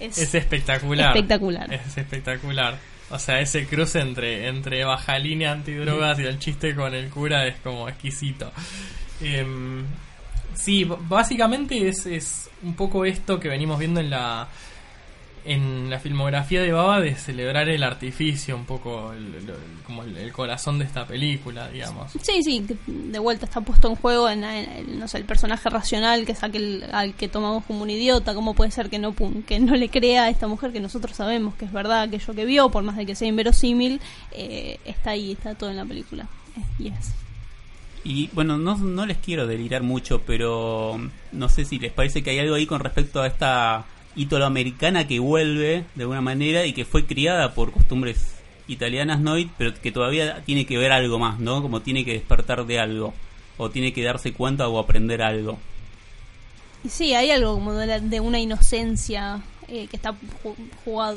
[0.00, 1.16] Es, Es espectacular.
[1.16, 1.72] espectacular.
[1.72, 2.78] Es espectacular.
[3.10, 7.46] O sea, ese cruce entre, entre baja línea antidrogas y el chiste con el cura
[7.46, 8.50] es como exquisito.
[9.20, 9.84] Em,
[10.54, 14.48] sí, básicamente es, es un poco esto que venimos viendo en la
[15.44, 19.52] en la filmografía de Baba de celebrar el artificio, un poco el- el-
[19.84, 22.12] como el, el corazón de esta película, digamos.
[22.22, 25.24] Sí, sí, que de vuelta está puesto en juego en, en- en, no sé, el
[25.24, 28.98] personaje racional que es aquel al que tomamos como un idiota, cómo puede ser que
[28.98, 29.14] no
[29.46, 32.44] que no le crea a esta mujer que nosotros sabemos que es verdad aquello que
[32.44, 36.26] vio, por más de que sea inverosímil, eh, está ahí, está todo en la película.
[36.56, 37.12] Eh, yes.
[38.04, 41.00] Y bueno, no, no les quiero delirar mucho, pero
[41.32, 43.84] no sé si les parece que hay algo ahí con respecto a esta
[44.16, 48.34] italoamericana que vuelve de alguna manera y que fue criada por costumbres
[48.68, 49.38] italianas, ¿no?
[49.38, 51.62] Y- Pero que todavía tiene que ver algo más, ¿no?
[51.62, 53.14] Como tiene que despertar de algo,
[53.58, 55.58] o tiene que darse cuenta o aprender algo.
[56.88, 60.14] Sí, hay algo como de, la- de una inocencia eh, que está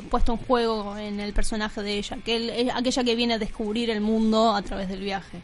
[0.09, 3.89] puesto en juego en el personaje de ella, que es aquella que viene a descubrir
[3.89, 5.39] el mundo a través del viaje.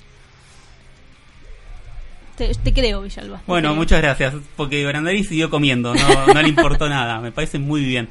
[2.36, 3.42] Te, te creo, Villalba.
[3.48, 3.76] Bueno, creo.
[3.76, 8.10] muchas gracias, porque Brandari siguió comiendo, no, no le importó nada, me parece muy bien.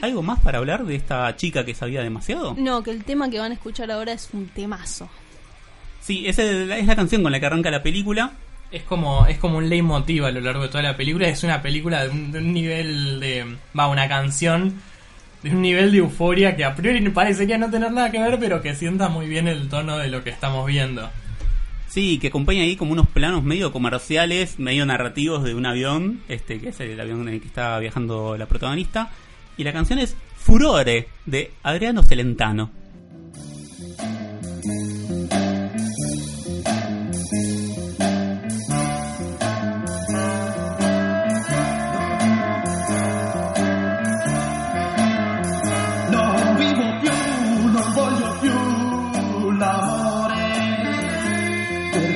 [0.00, 2.56] ¿Algo más para hablar de esta chica que sabía demasiado?
[2.58, 5.08] No, que el tema que van a escuchar ahora es un temazo.
[6.00, 8.32] Sí, esa es la, es la canción con la que arranca la película.
[8.72, 11.28] Es como, es como un leitmotiv a lo largo de toda la película.
[11.28, 13.56] Es una película de un, de un nivel de.
[13.78, 14.74] Va, una canción
[15.42, 18.62] de un nivel de euforia que a priori parecería no tener nada que ver, pero
[18.62, 21.10] que sienta muy bien el tono de lo que estamos viendo.
[21.92, 26.58] Sí, que acompaña ahí como unos planos medio comerciales, medio narrativos de un avión, este
[26.58, 29.10] que es el avión en el que está viajando la protagonista.
[29.58, 32.70] Y la canción es Furore, de Adriano Celentano.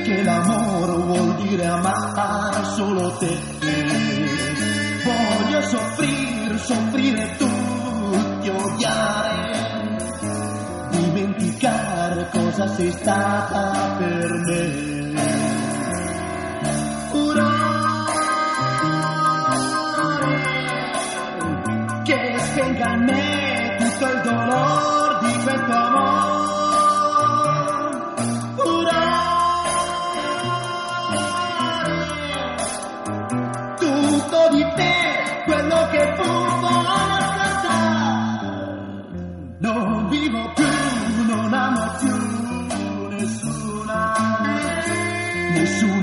[0.07, 3.37] Nell'amore vuol dire amare solo te.
[5.03, 10.19] Voglio soffrire, soffrire tutti, odiare,
[10.91, 14.96] dimenticare cosa sei stata per me.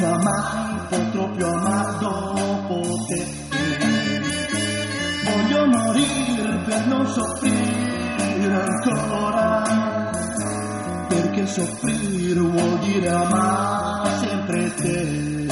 [0.04, 3.26] Nessuna mai potrò più amare dopo te.
[5.24, 9.62] Voglio morire per non soffrire ancora,
[11.08, 15.43] perché soffrire vuol dire amare sempre te.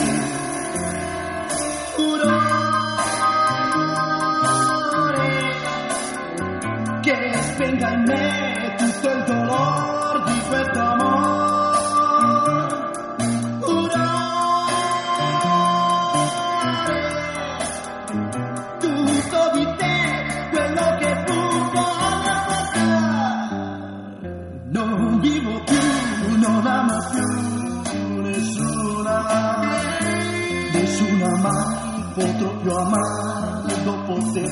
[32.62, 34.46] Più amare dopo te.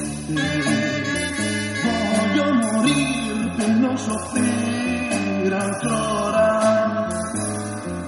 [1.85, 7.09] Voglio morire per non soffrire ancora,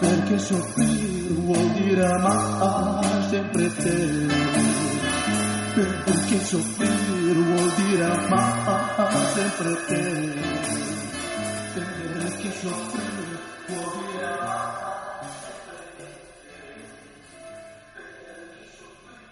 [0.01, 4.51] perché soffrire vuol dire amare sempre te.
[5.75, 10.52] Perché soffrire vuol dire amare sempre te.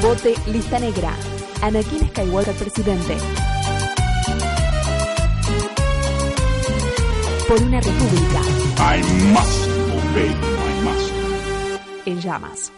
[0.00, 1.14] Vote lista negra.
[1.60, 3.16] Anakin Skywalker presidente.
[7.46, 8.40] Por una república
[8.78, 11.80] I must obey my master.
[12.06, 12.72] en llamas.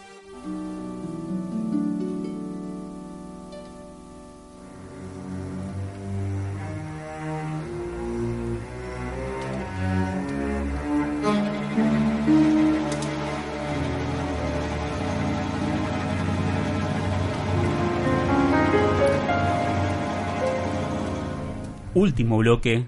[22.03, 22.85] Último bloque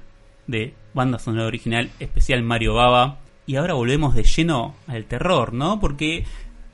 [0.49, 3.19] de banda sonora original especial Mario Baba.
[3.47, 5.79] Y ahora volvemos de lleno al terror, ¿no?
[5.79, 6.25] Porque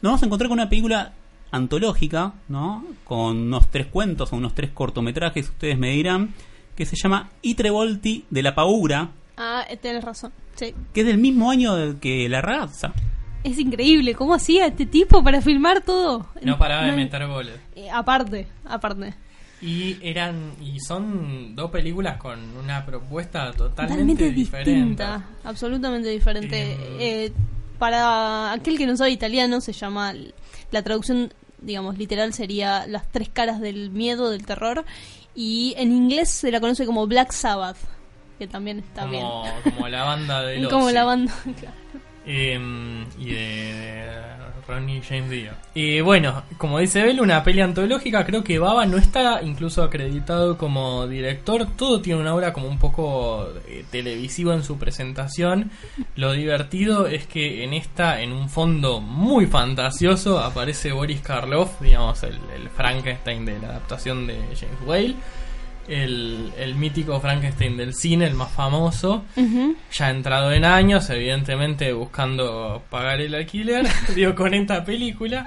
[0.01, 1.13] nos vamos a encontrar con una película
[1.51, 2.83] antológica, ¿no?
[3.05, 6.33] Con unos tres cuentos o unos tres cortometrajes, ustedes me dirán,
[6.75, 10.33] que se llama I Trevolti de la Paura, Ah, eh, tenés razón.
[10.55, 10.75] Sí.
[10.95, 12.95] que es del mismo año que La Raza.
[13.45, 16.27] Es increíble cómo hacía este tipo para filmar todo.
[16.43, 17.61] No paraba de No- meter goles.
[17.77, 19.15] Eh, aparte, aparte.
[19.63, 24.71] Y eran y son dos películas con una propuesta totalmente, Totalmente diferente.
[24.71, 26.77] distinta, absolutamente diferente.
[26.99, 27.33] Eh,
[27.79, 30.15] para aquel que no sabe italiano, se llama.
[30.71, 34.85] La traducción, digamos, literal sería Las tres caras del miedo, del terror.
[35.35, 37.77] Y en inglés se la conoce como Black Sabbath,
[38.39, 39.25] que también está bien.
[39.65, 41.33] Como, la banda de los como la banda.
[41.59, 41.77] claro.
[42.27, 44.11] Em, y de, de
[44.71, 45.51] Ronnie James Dio.
[45.75, 48.25] Y bueno, como dice Bel, una peli antológica.
[48.25, 51.67] Creo que Baba no está incluso acreditado como director.
[51.77, 55.71] Todo tiene una obra como un poco eh, televisiva en su presentación.
[56.17, 62.23] Lo divertido es que en esta, en un fondo muy fantasioso, aparece Boris Karloff, digamos,
[62.23, 65.17] el, el Frankenstein de la adaptación de James Whale.
[65.91, 69.75] El, el mítico Frankenstein del cine, el más famoso Ujú.
[69.93, 75.47] ya entrado en años, evidentemente buscando pagar el alquiler, dio con esta película,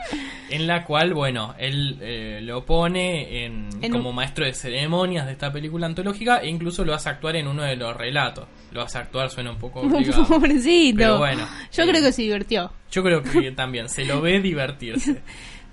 [0.50, 5.26] en la cual, bueno, él eh, lo pone en, En como un- maestro de ceremonias
[5.26, 8.46] de esta película antológica e incluso lo hace actuar en uno de los relatos.
[8.72, 10.26] Lo hace actuar, suena un poco obligado.
[10.28, 10.98] Pobrecito.
[10.98, 12.72] Pero bueno, Yo eh, creo que se divirtió.
[12.92, 15.22] yo creo que también se lo ve divertirse.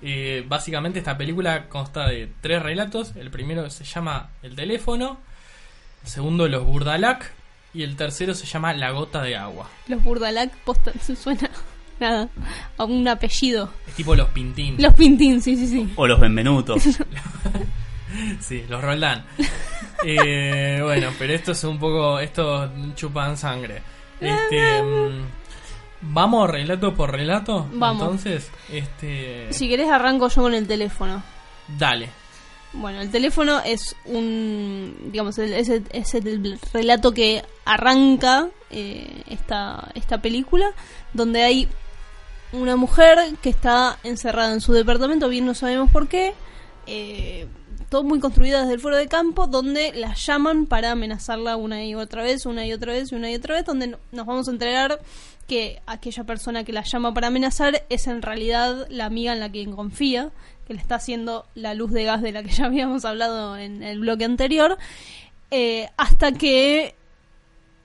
[0.01, 3.15] Eh, básicamente esta película consta de tres relatos.
[3.15, 5.19] El primero se llama El teléfono,
[6.03, 7.31] el segundo Los Burdalac
[7.73, 9.69] y el tercero se llama La gota de agua.
[9.87, 11.49] Los Burdalac posta, suena
[11.99, 12.29] nada,
[12.77, 13.69] a un apellido.
[13.87, 14.75] Es tipo los Pintín.
[14.79, 15.93] Los Pintín, sí, sí, sí.
[15.95, 16.83] O los Benvenutos.
[18.41, 19.23] Sí, los Roldán.
[20.05, 22.19] Eh, bueno, pero esto es un poco.
[22.19, 23.81] Esto chupan sangre.
[24.19, 24.81] Este.
[26.01, 27.67] Vamos relato por relato.
[27.73, 28.01] Vamos.
[28.03, 29.51] Entonces, este.
[29.53, 31.21] Si querés arranco yo con el teléfono.
[31.77, 32.09] Dale.
[32.73, 39.89] Bueno, el teléfono es un, digamos, es el, es el relato que arranca eh, esta,
[39.93, 40.71] esta película,
[41.13, 41.67] donde hay
[42.53, 46.33] una mujer que está encerrada en su departamento, bien no sabemos por qué,
[46.87, 47.47] eh,
[47.89, 51.93] todo muy construida desde el fuero de campo, donde la llaman para amenazarla una y
[51.95, 54.51] otra vez, una y otra vez, una y otra vez, donde no- nos vamos a
[54.51, 55.01] enterar
[55.51, 59.51] que aquella persona que la llama para amenazar es en realidad la amiga en la
[59.51, 60.31] que confía,
[60.65, 63.83] que le está haciendo la luz de gas de la que ya habíamos hablado en
[63.83, 64.77] el bloque anterior,
[65.49, 66.95] eh, hasta que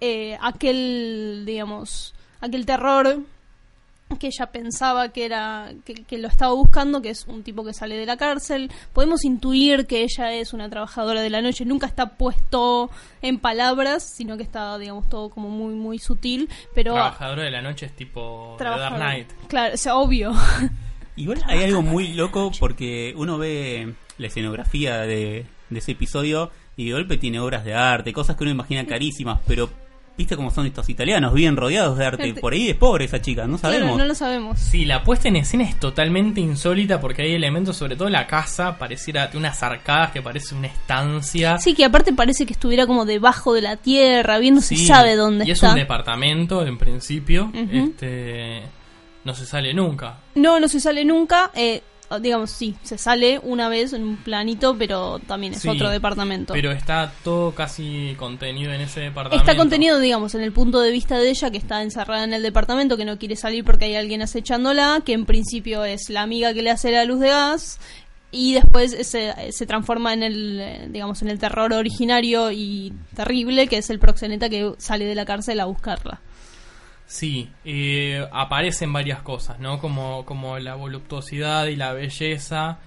[0.00, 3.18] eh, aquel, digamos, aquel terror
[4.18, 7.74] que ella pensaba que era que, que lo estaba buscando, que es un tipo que
[7.74, 8.70] sale de la cárcel.
[8.92, 12.88] Podemos intuir que ella es una trabajadora de la noche, nunca está puesto
[13.20, 17.62] en palabras, sino que está, digamos, todo como muy muy sutil, pero Trabajadora de la
[17.62, 19.10] noche es tipo The Dark trabajadora.
[19.10, 19.32] Knight.
[19.48, 20.32] Claro, es obvio.
[21.16, 26.86] Igual hay algo muy loco porque uno ve la escenografía de, de ese episodio y
[26.86, 29.70] de golpe tiene obras de arte, cosas que uno imagina carísimas, pero
[30.16, 32.22] viste cómo son estos italianos, bien rodeados de arte.
[32.24, 33.88] Gente- Por ahí es pobre esa chica, no sabemos.
[33.88, 34.58] Claro, no lo sabemos.
[34.58, 38.78] Sí, la puesta en escena es totalmente insólita porque hay elementos, sobre todo la casa,
[38.78, 41.58] pareciera de unas arcadas que parece una estancia.
[41.58, 45.16] Sí, que aparte parece que estuviera como debajo de la tierra, bien no se sabe
[45.16, 45.66] dónde y está.
[45.66, 47.50] es un departamento en principio.
[47.70, 48.62] Este
[49.24, 50.18] no se sale nunca.
[50.36, 51.50] No, no se sale nunca.
[51.54, 51.82] eh,
[52.20, 56.52] digamos, sí, se sale una vez en un planito, pero también es Sí, otro departamento.
[56.52, 59.44] Pero está todo casi contenido en ese departamento.
[59.44, 62.42] Está contenido, digamos, en el punto de vista de ella que está encerrada en el
[62.42, 66.54] departamento, que no quiere salir porque hay alguien acechándola, que en principio es la amiga
[66.54, 67.80] que le hace la luz de gas
[68.30, 73.78] y después se, se transforma en el, digamos, en el terror originario y terrible, que
[73.78, 76.20] es el proxeneta que sale de la cárcel a buscarla.
[77.06, 79.78] Sí, eh, aparecen varias cosas, ¿no?
[79.78, 82.78] Como, como la voluptuosidad y la belleza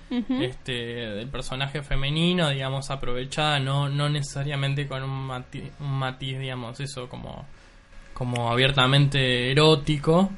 [0.41, 6.77] este, del personaje femenino, digamos, aprovechada, no, no necesariamente con un matiz, un matiz, digamos,
[6.81, 7.45] eso como,
[8.13, 10.29] como abiertamente erótico,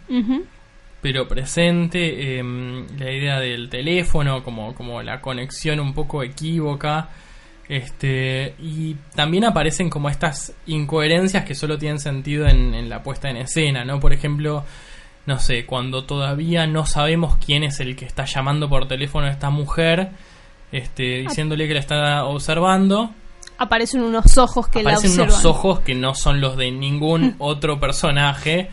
[1.02, 2.38] pero presente.
[2.38, 7.10] em, la idea del teléfono, como, como la conexión un poco equívoca.
[7.72, 13.30] Este, y también aparecen como estas incoherencias que solo tienen sentido en, en la puesta
[13.30, 13.97] en escena, ¿no?
[13.97, 14.65] Por ejemplo,
[15.26, 19.30] no sé, cuando todavía no sabemos quién es el que está llamando por teléfono a
[19.30, 20.09] esta mujer,
[20.74, 23.11] este, diciéndole que la está observando,
[23.57, 25.30] Aparecen unos ojos que la aparecen observan.
[25.30, 28.69] unos ojos que no son los de ningún otro personaje.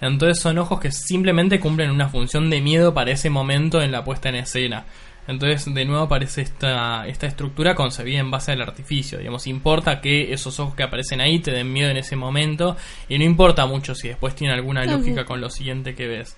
[0.00, 4.04] Entonces son ojos que simplemente cumplen una función de miedo para ese momento en la
[4.04, 4.84] puesta en escena.
[5.26, 9.18] Entonces de nuevo aparece esta, esta estructura concebida en base al artificio.
[9.18, 12.76] Digamos, importa que esos ojos que aparecen ahí te den miedo en ese momento
[13.08, 16.36] y no importa mucho si después tiene alguna lógica con lo siguiente que ves.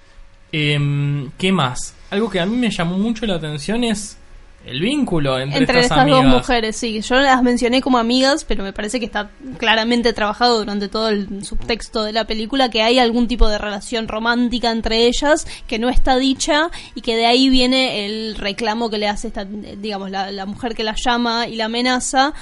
[0.53, 1.97] Em, ¿Qué más?
[2.11, 4.18] Algo que a mí me llamó mucho la atención es
[4.66, 7.00] el vínculo entre, Entre estas, estas dos mujeres, sí.
[7.02, 11.44] Yo las mencioné como amigas, pero me parece que está claramente trabajado durante todo el
[11.44, 15.88] subtexto de la película que hay algún tipo de relación romántica entre ellas que no
[15.90, 20.32] está dicha y que de ahí viene el reclamo que le hace esta, digamos, la,
[20.32, 22.32] la mujer que la llama y la amenaza.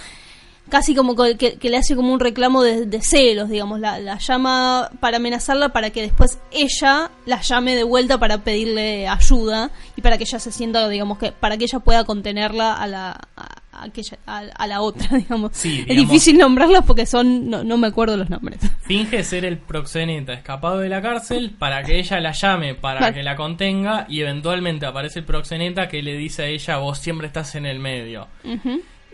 [0.68, 4.18] Casi como que, que- le hace como un reclamo de, de celos, digamos, la, la
[4.18, 10.00] llama para amenazarla para que después ella la llame de vuelta para pedirle ayuda y
[10.02, 13.48] para que ella se sienta, digamos, que para que ella pueda contenerla a la, a,
[13.72, 15.50] a aquella, a, a la otra, digamos.
[15.54, 18.60] Sí, es difícil nombrarlas porque son, no, no me acuerdo los nombres.
[18.82, 23.22] Finge ser el proxeneta escapado de la cárcel para que ella la llame, para que
[23.22, 27.56] la contenga y eventualmente aparece el proxeneta que le dice a ella vos siempre estás
[27.56, 28.28] en el medio.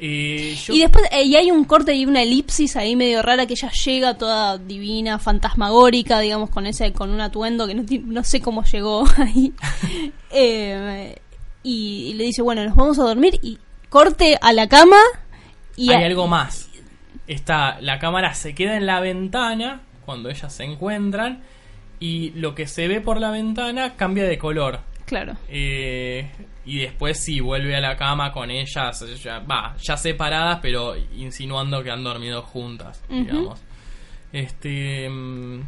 [0.01, 3.46] Y, yo- Y después eh, y hay un corte y una elipsis ahí medio rara
[3.46, 8.22] que ella llega toda divina, fantasmagórica, digamos, con ese con un atuendo que no, no
[8.24, 9.53] sé cómo llegó ahí.
[10.30, 11.16] Eh,
[11.62, 14.99] y, y le dice, bueno, nos vamos a dormir y corte a la cama
[15.76, 16.68] y hay a- algo más.
[17.26, 21.42] Está, la cámara se queda en la ventana cuando ellas se encuentran
[22.01, 24.80] y lo que se ve por la ventana cambia de color.
[25.05, 25.36] Claro.
[25.49, 26.30] Eh,
[26.71, 31.83] y después sí, vuelve a la cama con ellas, ya, va, ya separadas, pero insinuando
[31.83, 33.61] que han dormido juntas, digamos.
[34.33, 35.09] Este.
[35.09, 35.61] mm,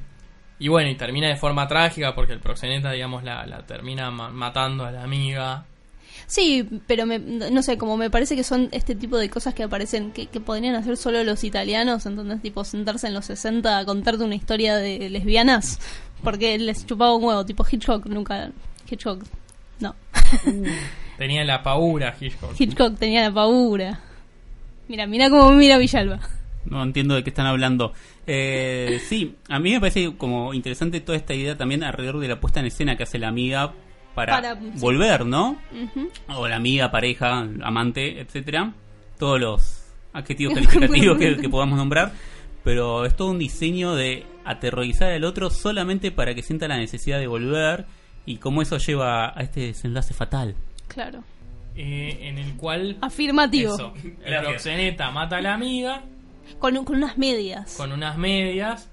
[0.58, 4.28] Y bueno, y termina de forma trágica porque el proxeneta, digamos, la, la termina ma-
[4.30, 5.64] matando a la amiga.
[6.26, 9.62] Sí, pero me, no sé, como me parece que son este tipo de cosas que
[9.62, 13.84] aparecen, que, que podrían hacer solo los italianos, entonces tipo sentarse en los 60 a
[13.86, 15.78] contarte una historia de lesbianas,
[16.22, 18.50] porque les chupaba un huevo, tipo Hitchcock, nunca,
[18.90, 19.24] Hitchcock,
[19.80, 19.94] no.
[21.18, 22.58] Tenía la paura Hitchcock.
[22.58, 24.00] Hitchcock tenía la paura.
[24.88, 26.18] Mira, mira cómo mira Villalba.
[26.64, 27.92] No entiendo de qué están hablando.
[28.26, 32.40] Eh, sí, a mí me parece como interesante toda esta idea también alrededor de la
[32.40, 33.72] puesta en escena que hace la amiga
[34.14, 34.70] para, Para- sí.
[34.78, 35.58] volver, ¿no?
[36.28, 38.72] O la amiga, pareja, amante, etcétera.
[39.18, 42.12] Todos los adjetivos calificativos que, que podamos nombrar.
[42.64, 47.18] Pero es todo un diseño de aterrorizar al otro solamente para que sienta la necesidad
[47.18, 47.86] de volver
[48.30, 50.54] y cómo eso lleva a este desenlace fatal.
[50.88, 51.22] Claro.
[51.74, 52.96] Eh, en el cual.
[53.00, 53.74] Afirmativo.
[53.74, 53.92] Eso,
[54.24, 56.02] el proxeneta mata a la amiga
[56.58, 57.74] Con, con unas medias.
[57.76, 58.90] con unas medias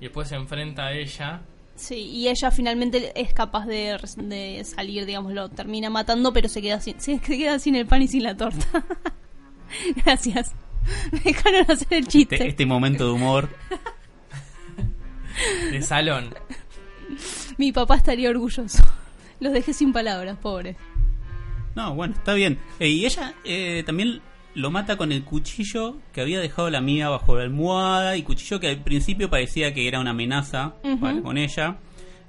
[0.00, 1.40] y después se enfrenta a ella.
[1.74, 6.60] Sí, y ella finalmente es capaz de, de salir, digamos, lo termina matando, pero se
[6.60, 8.66] queda sin, se queda sin el pan y sin la torta.
[10.04, 10.52] Gracias.
[11.12, 12.36] Me dejaron hacer el chiste.
[12.36, 13.48] Este, este momento de humor.
[15.70, 16.34] de salón.
[17.58, 18.82] Mi papá estaría orgulloso.
[19.40, 20.76] Los dejé sin palabras, pobre.
[21.74, 22.58] No, bueno, está bien.
[22.80, 24.20] Eh, y ella eh, también
[24.54, 28.58] lo mata con el cuchillo que había dejado la amiga bajo la almohada y cuchillo
[28.58, 31.76] que al principio parecía que era una amenaza para con ella.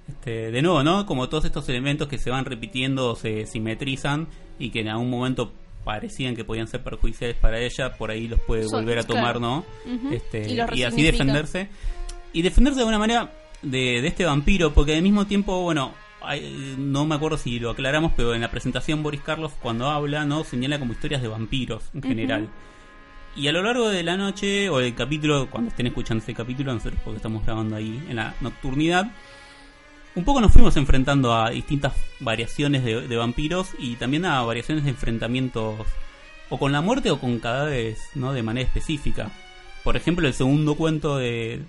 [0.08, 1.06] Este, de nuevo, ¿no?
[1.06, 4.28] Como todos estos elementos que se van repitiendo, se simetrizan
[4.60, 5.52] y que en algún momento
[5.84, 9.38] parecían que podían ser perjudiciales para ella, por ahí los puede Son- volver a tomar,
[9.38, 9.40] claro.
[9.40, 9.66] ¿no?
[10.12, 11.70] Este, Y y así defenderse.
[12.34, 15.94] Y defenderse de alguna manera de, de este vampiro, porque al mismo tiempo, bueno,
[16.78, 20.44] no me acuerdo si lo aclaramos, pero en la presentación Boris Karloff cuando habla, ¿no?
[20.44, 22.50] Señala como historias de vampiros en general.
[23.36, 26.74] Y a lo largo de la noche o del capítulo, cuando estén escuchando ese capítulo,
[26.74, 29.12] nosotros porque estamos grabando ahí en la nocturnidad,
[30.16, 34.84] un poco nos fuimos enfrentando a distintas variaciones de, de vampiros y también a variaciones
[34.84, 35.88] de enfrentamientos
[36.50, 38.34] o con la muerte o con cadáveres, ¿no?
[38.34, 39.32] De manera específica.
[39.84, 41.64] Por ejemplo, el segundo cuento de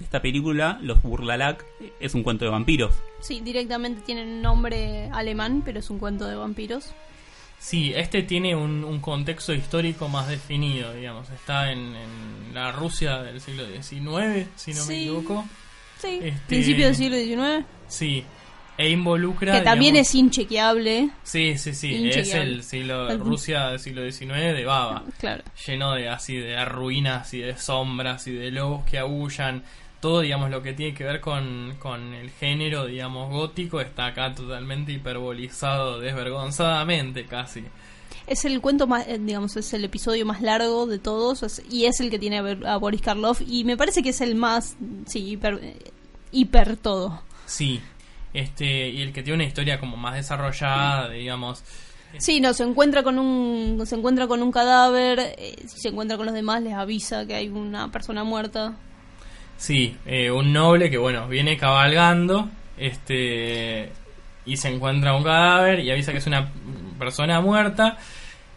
[0.00, 1.64] esta película, Los Burlalak,
[2.00, 2.94] es un cuento de vampiros.
[3.20, 6.92] Sí, directamente tienen nombre alemán, pero es un cuento de vampiros.
[7.58, 11.28] Sí, este tiene un, un contexto histórico más definido, digamos.
[11.30, 14.94] Está en, en la Rusia del siglo XIX, si no me Sí.
[15.02, 15.44] equivoco.
[16.00, 17.66] Sí, Este, principio del siglo XIX.
[17.88, 18.22] Sí,
[18.76, 19.54] e involucra.
[19.54, 21.10] Que también digamos- es inchequeable.
[21.24, 22.08] Sí, sí, sí.
[22.08, 25.02] Es el siglo El- Rusia del siglo XIX de baba.
[25.18, 25.42] Claro.
[25.66, 29.64] Lleno de así de ruinas y de sombras y de lobos que aullan.
[30.00, 34.32] Todo, digamos, lo que tiene que ver con, con el género, digamos, gótico está acá
[34.32, 37.64] totalmente hiperbolizado, desvergonzadamente casi.
[38.28, 41.86] Es el cuento más, eh, digamos, es el episodio más largo de todos es- y
[41.86, 44.34] es el que tiene a, ver- a Boris Karloff y me parece que es el
[44.36, 44.76] más,
[45.06, 45.76] sí, hiper, eh,
[46.30, 47.22] hiper todo.
[47.46, 47.80] Sí,
[48.34, 51.64] este, y el que tiene una historia como más desarrollada, digamos.
[52.18, 56.16] Sí, no, se encuentra con un, se encuentra con un cadáver, eh, si se encuentra
[56.16, 58.76] con los demás les avisa que hay una persona muerta.
[59.58, 62.48] Sí, eh, un noble que, bueno, viene cabalgando,
[62.78, 63.90] este,
[64.46, 66.50] y se encuentra un cadáver y avisa que es una
[66.98, 67.98] persona muerta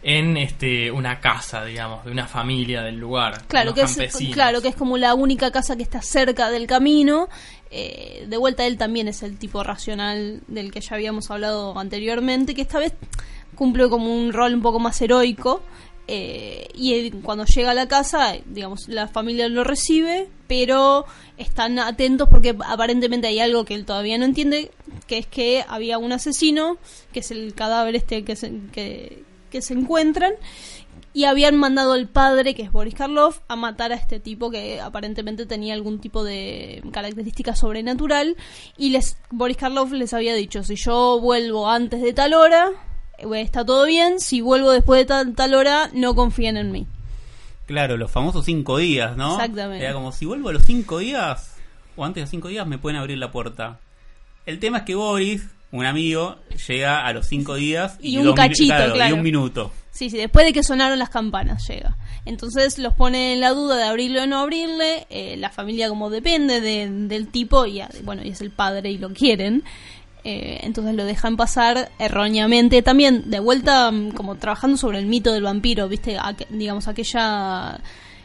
[0.04, 3.42] en este una casa, digamos, de una familia del lugar.
[3.46, 3.98] Claro que, es,
[4.32, 7.28] claro que es como la única casa que está cerca del camino.
[7.70, 12.54] Eh, de vuelta él también es el tipo racional del que ya habíamos hablado anteriormente,
[12.54, 12.94] que esta vez
[13.54, 15.62] cumple como un rol un poco más heroico.
[16.08, 21.06] eh, y él, cuando llega a la casa, digamos, la familia lo recibe, pero
[21.38, 24.70] están atentos porque aparentemente hay algo que él todavía no entiende,
[25.06, 26.76] que es que había un asesino,
[27.10, 30.34] que es el cadáver este que se, que, se encuentran,
[31.14, 34.78] y habían mandado al padre, que es Boris Karloff, a matar a este tipo que
[34.78, 38.36] aparentemente tenía algún tipo de característica sobrenatural.
[38.76, 42.72] Y les, Boris Karloff les había dicho, si yo vuelvo antes de tal hora,
[43.16, 46.86] eh, está todo bien, si vuelvo después de tal, tal hora, no confíen en mí.
[47.66, 49.34] Claro, los famosos cinco días, ¿no?
[49.34, 49.84] Exactamente.
[49.84, 51.56] Era como si vuelvo a los cinco días,
[51.96, 53.78] o antes de cinco días, me pueden abrir la puerta.
[54.46, 56.36] El tema es que Boris, un amigo,
[56.68, 59.72] llega a los cinco días Y un cachito, claro, y un minuto.
[59.90, 61.96] Sí, sí, después de que sonaron las campanas llega.
[62.24, 65.06] Entonces los pone en la duda de abrirle o no abrirle.
[65.10, 68.98] eh, la familia como depende de- del tipo y bueno, y es el padre y
[68.98, 69.62] lo quieren.
[70.24, 72.82] Eh, entonces lo dejan pasar erróneamente.
[72.82, 77.80] También de vuelta mm, como trabajando sobre el mito del vampiro, viste, Aqu- digamos aquella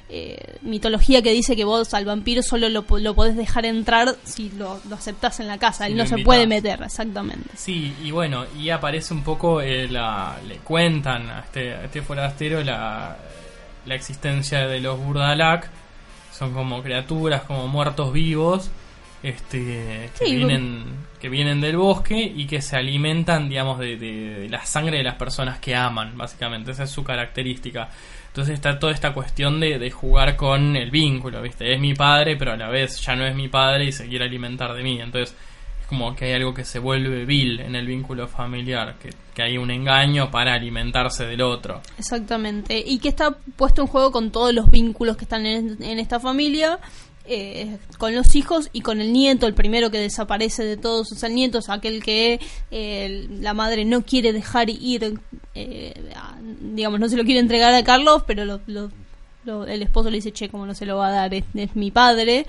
[0.09, 4.49] eh, mitología que dice que vos al vampiro solo lo, lo podés dejar entrar si
[4.51, 5.85] lo, lo aceptás en la casa.
[5.85, 7.49] Si Él no se puede meter, exactamente.
[7.55, 12.01] Sí, y bueno, y aparece un poco, eh, la, le cuentan a este, a este
[12.01, 13.17] forastero la,
[13.85, 15.69] la existencia de los Burdalak.
[16.31, 18.69] Son como criaturas, como muertos vivos,
[19.23, 20.85] este, que Sí, vienen
[21.19, 25.15] que vienen del bosque y que se alimentan, digamos, de, de- la sangre de las
[25.15, 26.71] personas que aman, básicamente.
[26.71, 27.89] Esa es su característica.
[28.27, 31.73] Entonces está toda esta cuestión de, de jugar con el vínculo, ¿viste?
[31.73, 34.25] Es mi padre, pero a la vez ya no es mi padre y se quiere
[34.25, 35.01] alimentar de mí.
[35.01, 35.35] Entonces
[35.81, 39.09] es como que hay algo que se vuelve vil en el vínculo familiar, que,
[39.41, 41.81] hay un engaño para alimentarse del otro.
[41.97, 42.83] Exactamente.
[42.85, 46.79] Y que está puesto en juego con todos los vínculos que están en esta familia.
[47.27, 51.15] Eh, con los hijos y con el nieto, el primero que desaparece de todos, o
[51.15, 52.39] sea, el nieto es aquel que
[52.71, 55.19] eh, la madre no quiere dejar ir,
[55.55, 55.93] eh,
[56.61, 58.91] digamos, no se lo quiere entregar a Carlos, pero lo- lo-
[59.65, 61.33] el esposo le dice, che, ¿cómo no se lo va a dar?
[61.33, 62.45] Es, es mi padre.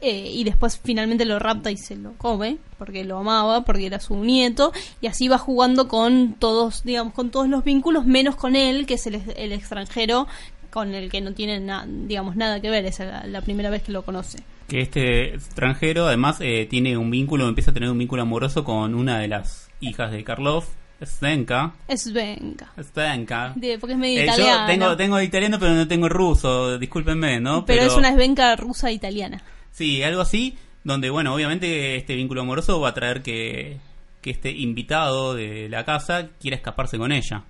[0.00, 3.98] Eh, y después finalmente lo rapta y se lo come, porque lo amaba, porque era
[3.98, 4.72] su nieto.
[5.00, 8.94] Y así va jugando con todos, digamos, con todos los vínculos, menos con él, que
[8.94, 10.28] es el, el extranjero
[10.76, 12.84] con el que no tiene, na- digamos, nada que ver.
[12.84, 14.40] Es la, la primera vez que lo conoce.
[14.68, 18.94] Que este extranjero además eh, tiene un vínculo, empieza a tener un vínculo amoroso con
[18.94, 20.64] una de las hijas de Karlov,
[21.02, 21.72] Svenka.
[21.96, 23.52] Svenka.
[23.56, 24.60] De- porque es medio Eh, italiano.
[24.60, 27.64] yo tengo, tengo italiano pero no tengo ruso, discúlpenme, ¿no?
[27.64, 29.42] pero, es una esvenca rusa italiana.
[29.72, 33.78] Sí, algo así, donde, bueno, obviamente este vínculo amoroso va a traer que,
[34.20, 37.44] que este invitado de la casa quiera escaparse con ella.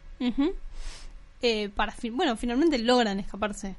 [1.42, 3.76] Eh, para fi- bueno, finalmente logran escaparse.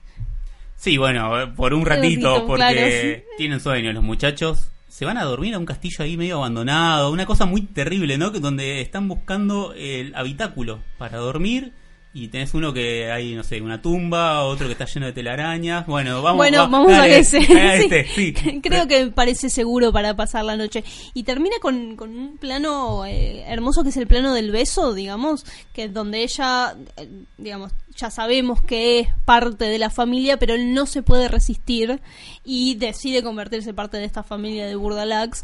[0.76, 3.24] Sí, bueno, eh, por un Un ratito, ratito, porque claro.
[3.38, 4.70] tienen sueño los muchachos.
[4.88, 8.32] Se van a dormir a un castillo ahí medio abandonado, una cosa muy terrible, ¿no?
[8.32, 11.74] Que donde están buscando el habitáculo para dormir
[12.14, 15.86] y tenés uno que hay, no sé, una tumba, otro que está lleno de telarañas.
[15.86, 17.38] Bueno, vamos, bueno, va- vamos a ese.
[17.38, 17.42] a
[17.78, 17.84] Sí.
[17.84, 18.34] este, sí.
[18.64, 20.84] Creo que parece seguro para pasar la noche.
[21.14, 25.46] Y termina con, con un plano eh, hermoso que es el plano del beso, digamos,
[25.74, 27.08] que es donde ella, eh,
[27.38, 32.00] digamos, ya sabemos que es parte de la familia, pero él no se puede resistir
[32.44, 35.44] y decide convertirse parte de esta familia de Burdalax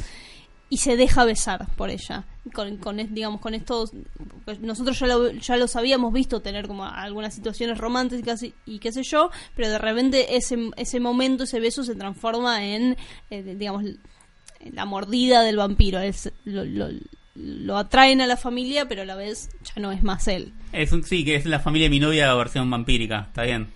[0.73, 2.23] y se deja besar por ella.
[2.51, 3.91] Con, con digamos, con estos.
[4.43, 8.91] pues nosotros ya, lo, ya los habíamos visto tener como algunas situaciones románticas y, qué
[8.91, 12.97] sé yo, pero de repente ese, ese momento, ese beso se transforma en,
[13.29, 13.83] eh, digamos,
[14.71, 15.99] la mordida del vampiro.
[15.99, 16.89] Es, lo, lo,
[17.35, 20.53] lo atraen a la familia, pero a la vez ya no es más él.
[20.71, 23.67] Es un, sí, que es la familia de mi novia versión vampírica, está bien.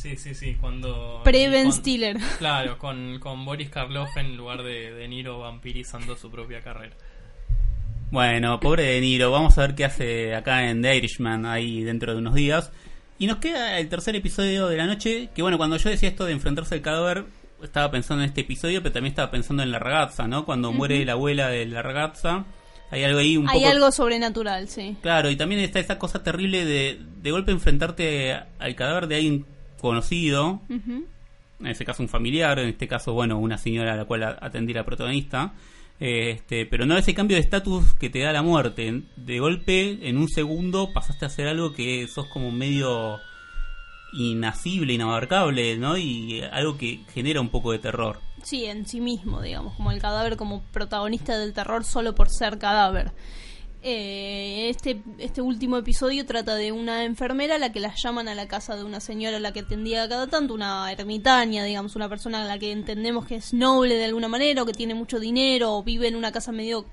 [0.00, 1.22] Sí, sí, sí, cuando...
[1.24, 2.16] Pre Ben con- Stiller.
[2.38, 6.94] Claro, con, con Boris Karloff en lugar de De Niro vampirizando su propia carrera.
[8.12, 12.12] Bueno, pobre De Niro, vamos a ver qué hace acá en The Irishman ahí dentro
[12.12, 12.70] de unos días.
[13.18, 16.24] Y nos queda el tercer episodio de la noche, que bueno, cuando yo decía esto
[16.26, 17.24] de enfrentarse al cadáver,
[17.60, 20.44] estaba pensando en este episodio, pero también estaba pensando en la ragazza, ¿no?
[20.44, 22.44] Cuando muere la abuela de la ragazza,
[22.92, 23.72] hay algo ahí un Hay poco...
[23.72, 24.96] algo sobrenatural, sí.
[25.02, 29.46] Claro, y también está esa cosa terrible de de golpe enfrentarte al cadáver de alguien
[29.80, 31.06] conocido, Ujú.
[31.60, 34.72] en ese caso un familiar, en este caso, bueno, una señora a la cual atendí
[34.72, 35.54] la protagonista,
[36.00, 39.02] este, pero no ese cambio de estatus que te da la muerte.
[39.16, 43.18] De golpe, en un segundo, pasaste a hacer algo que sos como medio
[44.12, 45.96] inacible, inabarcable, ¿no?
[45.98, 48.20] Y algo que genera un poco de terror.
[48.42, 52.58] Sí, en sí mismo, digamos, como el cadáver como protagonista del terror solo por ser
[52.58, 53.12] cadáver.
[53.80, 58.34] Eh, este, este último episodio trata de una enfermera a la que la llaman a
[58.34, 62.08] la casa de una señora a la que atendía cada tanto, una ermitaña, digamos, una
[62.08, 65.20] persona a la que entendemos que es noble de alguna manera, o que tiene mucho
[65.20, 66.86] dinero, o vive en una casa medio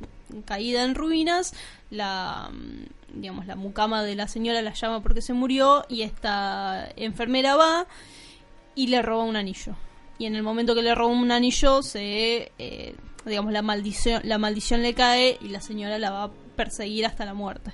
[0.45, 1.53] caída en ruinas.
[1.89, 6.89] La, mm, digamos, la mucama de la señora la llama porque se murió y esta
[6.97, 7.87] enfermera va
[8.75, 9.75] y le roba un anillo.
[10.19, 12.95] Y en el momento que le roba un anillo, se, eh,
[13.25, 17.33] digamos, la maldición, la maldición le cae y la señora la va perseguir hasta la
[17.33, 17.71] muerte.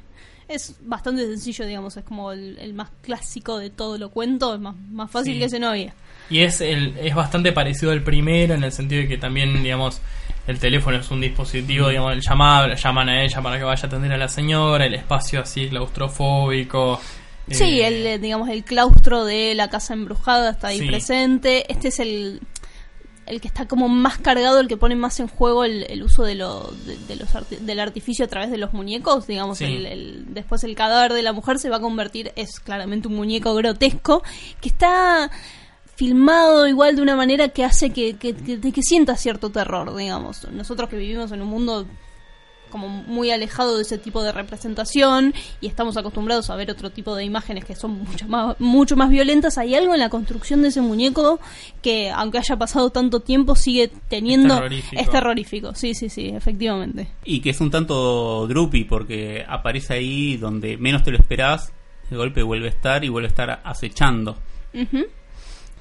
[0.47, 4.59] Es bastante sencillo, digamos, es como el, el más clásico de todo lo cuento, es
[4.59, 5.39] más, más fácil Sí.
[5.39, 5.93] que ese novia.
[6.29, 10.01] Y es, el, es bastante parecido al primero en el sentido de que también, digamos,
[10.47, 13.87] el teléfono es un dispositivo, digamos, el llamado, llaman a ella para que vaya a
[13.87, 16.99] atender a la señora, el espacio así claustrofóbico.
[17.49, 20.87] Sí, eh, el, eh, digamos, el claustro de la casa embrujada está ahí Sí.
[20.87, 21.71] presente.
[21.71, 22.41] Este es el,
[23.31, 26.23] el que está como más cargado, el que pone más en juego el, el uso
[26.23, 29.25] de lo, de, de los arti- del artificio a través de los muñecos.
[29.25, 29.65] Digamos, Sí.
[29.65, 33.15] el, el- después el cadáver de la mujer se va a convertir, es claramente un
[33.15, 34.21] muñeco grotesco,
[34.59, 35.31] que está
[35.95, 40.47] filmado igual de una manera que hace que, que, que, que sienta cierto terror, digamos.
[40.51, 41.85] Nosotros que vivimos en un mundo
[42.72, 47.15] como muy alejado de ese tipo de representación y estamos acostumbrados a ver otro tipo
[47.15, 50.69] de imágenes que son mucho más mucho más violentas hay algo en la construcción de
[50.69, 51.39] ese muñeco
[51.84, 55.02] que aunque haya pasado tanto tiempo sigue teniendo Es terrorífico.
[55.02, 60.38] es terrorífico sí sí sí efectivamente Y que es un tanto droopy porque aparece ahí
[60.38, 61.72] donde menos te lo esperás,
[62.10, 64.38] de golpe vuelve a estar y vuelve a estar acechando.
[64.73, 65.06] Ujú.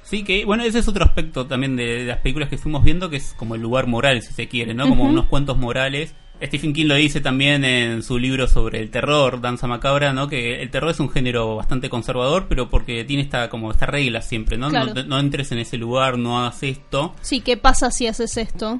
[0.03, 3.09] Sí, que bueno, ese es otro aspecto también de, de las películas que fuimos viendo,
[3.09, 4.87] que es como el lugar moral, si se quiere, ¿no?
[4.89, 6.13] Como unos cuentos morales.
[6.43, 10.27] Stephen King lo dice también en su libro sobre el terror, Danza Macabra, ¿no?
[10.27, 14.21] Que el terror es un género bastante conservador, pero porque tiene esta como esta regla
[14.21, 14.69] siempre, ¿no?
[14.69, 14.93] Claro.
[14.95, 17.13] No, no entres en ese lugar, no hagas esto.
[17.21, 18.79] Sí, ¿qué pasa si haces esto?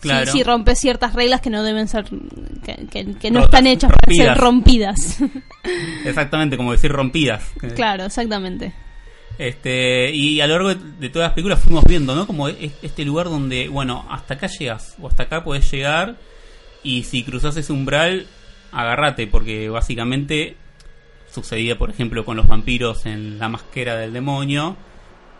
[0.00, 0.30] Claro.
[0.30, 2.04] Si, rompes ciertas reglas que no deben ser,
[2.64, 5.18] que, que- que no Rotas, están hechas para ser rompidas.
[6.04, 7.42] Exactamente, como decir rompidas.
[7.74, 8.72] claro, exactamente.
[9.38, 12.26] Este, y a lo largo de, de todas las películas fuimos viendo, ¿no?
[12.26, 16.16] Como es- este lugar donde, bueno, hasta acá llegas, o hasta acá puedes llegar,
[16.86, 18.26] y si cruzas ese umbral,
[18.70, 20.56] agárrate, porque básicamente
[21.32, 24.76] sucedía, por ejemplo, con los vampiros en La Masquera del Demonio,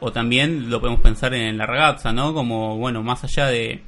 [0.00, 2.34] o también lo podemos pensar en La Ragazza, ¿no?
[2.34, 3.82] Como, bueno, más allá de,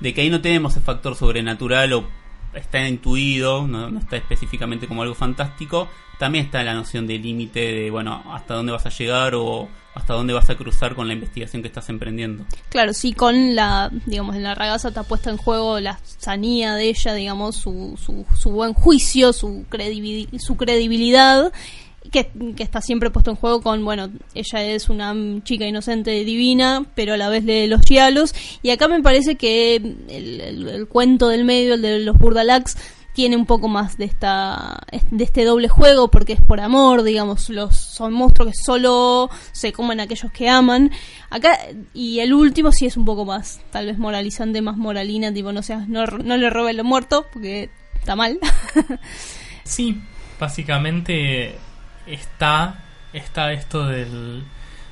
[0.00, 2.08] de que ahí no tenemos el factor sobrenatural o
[2.56, 5.88] está intuido, no, está específicamente como algo fantástico,
[6.18, 10.12] también está la noción de límite de, bueno, hasta dónde vas a llegar o hasta
[10.14, 12.44] dónde vas a cruzar con la investigación que estás emprendiendo.
[12.68, 16.88] Claro, sí, con la, digamos, en la ragaza está puesta en juego la sanía de
[16.90, 21.50] ella, digamos, su, su, su buen juicio, su, credibil- su credibilidad,
[22.10, 25.14] que, está siempre puesto en juego con, bueno, ella es una
[25.44, 29.76] chica inocente divina, pero a la vez lee los chialos, y acá me parece que
[29.76, 32.76] el cuento del medio, el de los burdalax,
[33.16, 34.78] tiene un poco más de esta
[35.10, 39.72] de este doble juego porque es por amor digamos los son monstruos que solo se
[39.72, 40.90] comen aquellos que aman.
[41.30, 41.58] Acá
[41.94, 45.62] y el último sí es un poco más tal vez moralizante más moralina tipo no
[45.62, 48.38] seas no, no le robes lo muerto porque está mal.
[49.64, 50.00] Sí,
[50.38, 51.56] básicamente
[52.06, 52.76] está,
[53.12, 54.44] está esto del,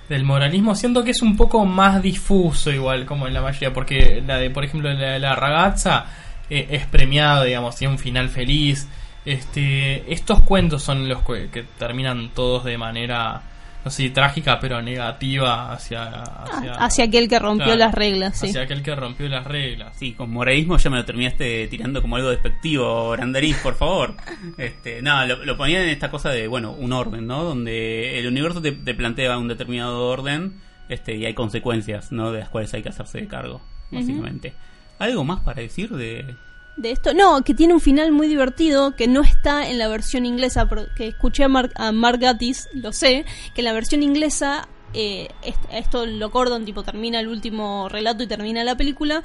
[0.09, 0.75] del moralismo.
[0.75, 4.51] Siento que es un poco más difuso igual como en la mayoría, porque la de,
[4.51, 6.07] por ejemplo, la de la ragazza
[6.51, 8.89] eh, es premiado, digamos, tiene un final feliz.
[9.25, 13.43] Este, estos cuentos son los que terminan todos de manera,
[13.85, 16.23] no sé, trágica, pero negativa hacia...
[16.23, 19.97] Hacia, hacia aquel que rompió Claro, las reglas sí Hacia aquel que rompió las reglas.
[19.99, 24.15] Sí, con moralismo ya me lo terminaste tirando como algo despectivo, Brandariz, por favor.
[24.57, 27.45] Este, no, lo, lo ponían en esta cosa de, bueno, un orden, ¿no?
[27.45, 30.55] Donde el universo te, te plantea un determinado orden
[30.89, 32.33] este, y hay consecuencias, ¿no?
[32.33, 34.53] De las cuales hay que hacerse de cargo, básicamente.
[34.99, 36.37] ¿Algo más para decir de,
[36.77, 37.15] de esto.
[37.15, 40.87] No, que tiene un final muy divertido que no está en la versión inglesa, pero
[40.97, 43.25] que escuché a, Mar a Mark Gatiss, lo sé,
[43.55, 48.23] que en la versión inglesa eh, est- esto lo cordon, tipo termina el último relato
[48.23, 49.23] y termina la película,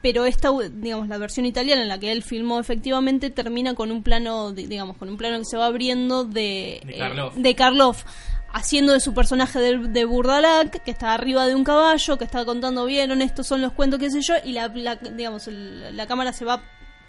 [0.00, 4.02] pero esta, digamos, la versión italiana en la que él filmó efectivamente termina con un
[4.02, 8.04] plano, di- digamos, con un plano que se va abriendo de, De eh, de Karloff,
[8.52, 12.44] haciendo de su personaje de, de Burdalac, que está arriba de un caballo, que está
[12.44, 16.06] contando, vieron, estos son los cuentos, qué sé yo, y la, la- digamos, el- la
[16.06, 16.62] cámara se va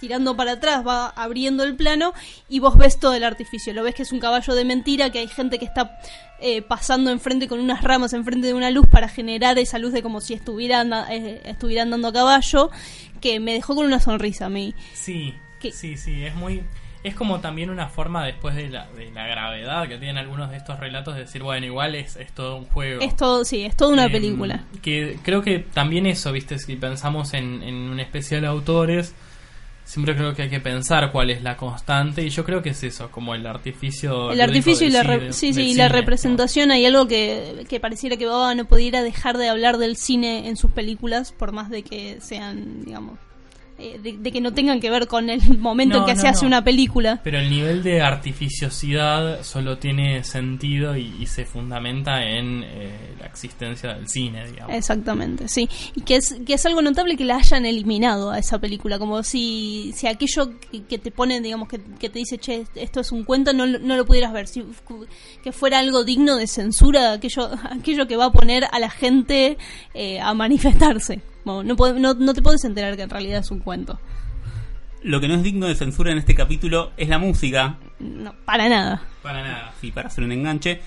[0.03, 2.13] tirando para atrás, va abriendo el plano
[2.49, 3.73] y vos ves todo el artificio.
[3.73, 5.97] Lo ves que es un caballo de mentira, que hay gente que está
[6.41, 10.03] eh, pasando enfrente con unas ramas enfrente de una luz para generar esa luz de
[10.03, 12.69] como si estuvieran, eh, estuvieran dando a caballo,
[13.21, 14.75] que me dejó con una sonrisa a mí.
[14.93, 15.33] Sí,
[15.71, 16.63] sí, sí, es muy...
[17.05, 20.55] Es como también una forma después de la, de la gravedad que tienen algunos de
[20.55, 23.01] estos relatos de decir, bueno, igual es, es todo un juego.
[23.01, 24.63] Es todo, sí, es toda una Em, película.
[24.81, 29.13] Que creo que también eso, viste, si pensamos en, en un especial de autores,
[29.85, 32.83] siempre creo que hay que pensar cuál es la constante y yo creo que es
[32.83, 34.31] eso, como el artificio.
[34.31, 38.17] El artificio y la, re- sí, sí, y la representación, hay algo que, que pareciera
[38.17, 41.83] que Baba no pudiera dejar de hablar del cine en sus películas, por más de
[41.83, 43.19] que sean, digamos,
[43.79, 46.21] eh, de, de que no tengan que ver con el momento No, en que no,
[46.21, 46.47] se hace no.
[46.47, 47.19] una película.
[47.23, 53.25] Pero el nivel de artificiosidad solo tiene sentido y, y se fundamenta en eh, la
[53.25, 54.75] existencia del cine, digamos.
[54.75, 55.67] Exactamente, sí.
[55.95, 59.23] Y que es, que es algo notable que la hayan eliminado a esa película, como
[59.23, 63.11] si, si aquello que, que te pone, digamos, que, que te dice, che, esto es
[63.11, 64.47] un cuento, no, lo- no lo pudieras ver.
[64.47, 64.63] Si,
[65.43, 69.57] que fuera algo digno de censura, aquello, aquello que va a poner a la gente
[69.93, 71.21] eh, a manifestarse.
[71.45, 73.99] No, no, no te puedes enterar que en realidad es un cuento.
[75.01, 77.77] Lo que no es digno de censura en este capítulo es la música.
[77.99, 79.01] No, para nada.
[79.21, 79.73] Para nada.
[79.81, 80.79] Sí, para hacer un enganche.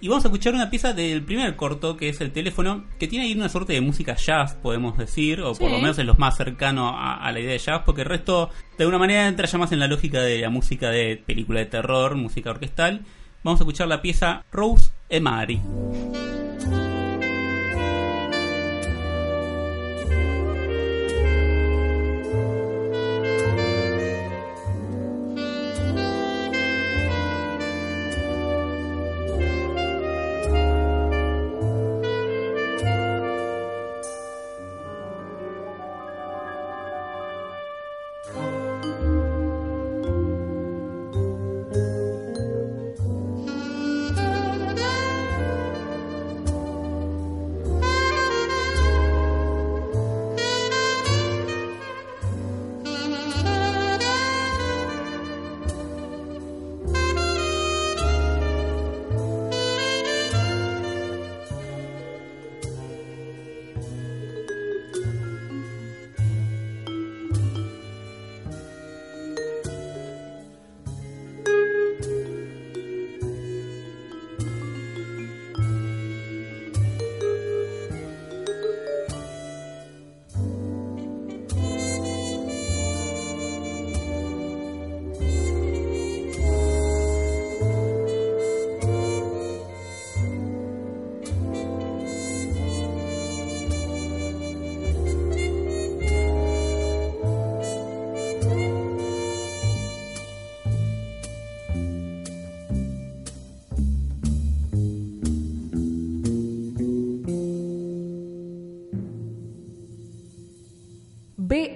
[0.00, 3.26] Y vamos a escuchar una pieza del primer corto, que es el teléfono, que tiene
[3.26, 5.74] ahí una suerte de música jazz, podemos decir, o por Sí.
[5.76, 8.50] lo menos es lo más cercano a, a la idea de jazz, porque el resto,
[8.76, 11.66] de alguna manera, entra ya más en la lógica de la música de película de
[11.66, 13.02] terror, música orquestal.
[13.44, 15.60] Vamos a escuchar la pieza Rose e Mari.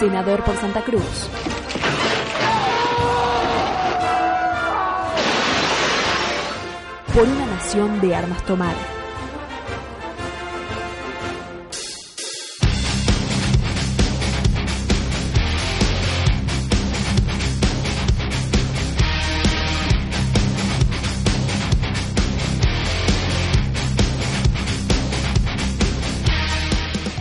[0.00, 1.28] senador por Santa Cruz.
[7.12, 8.74] Por una nación de armas tomar.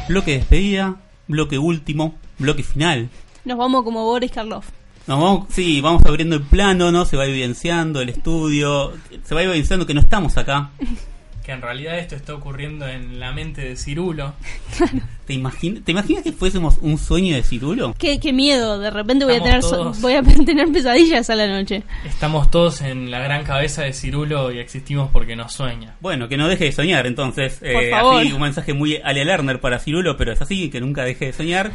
[0.07, 0.95] Bloque de despedida,
[1.27, 3.09] bloque último, bloque final.
[3.45, 4.67] Nos vamos como Boris Karloff.
[5.07, 7.05] Nos vamos, sí, vamos abriendo el plano, ¿no?
[7.05, 8.93] Se va evidenciando el estudio,
[9.23, 10.71] se va evidenciando que no estamos acá.
[11.43, 14.33] Que en realidad esto está ocurriendo en la mente de Cirulo.
[15.25, 17.95] ¿Te, imagin- ¿Te imaginas que fuésemos un sueño de Cirulo?
[17.97, 21.29] Qué, qué miedo, de repente voy a, tener Estamos so- todos- voy a tener pesadillas
[21.29, 21.83] a la noche.
[22.05, 25.95] Estamos todos en la gran cabeza de Cirulo y existimos porque nos sueña.
[26.01, 27.55] Bueno, que no deje de soñar, entonces.
[27.59, 28.21] Por Eh, favor.
[28.21, 31.33] Así, un mensaje muy Ale Lerner para Cirulo, pero es así, que nunca deje de
[31.33, 31.71] soñar.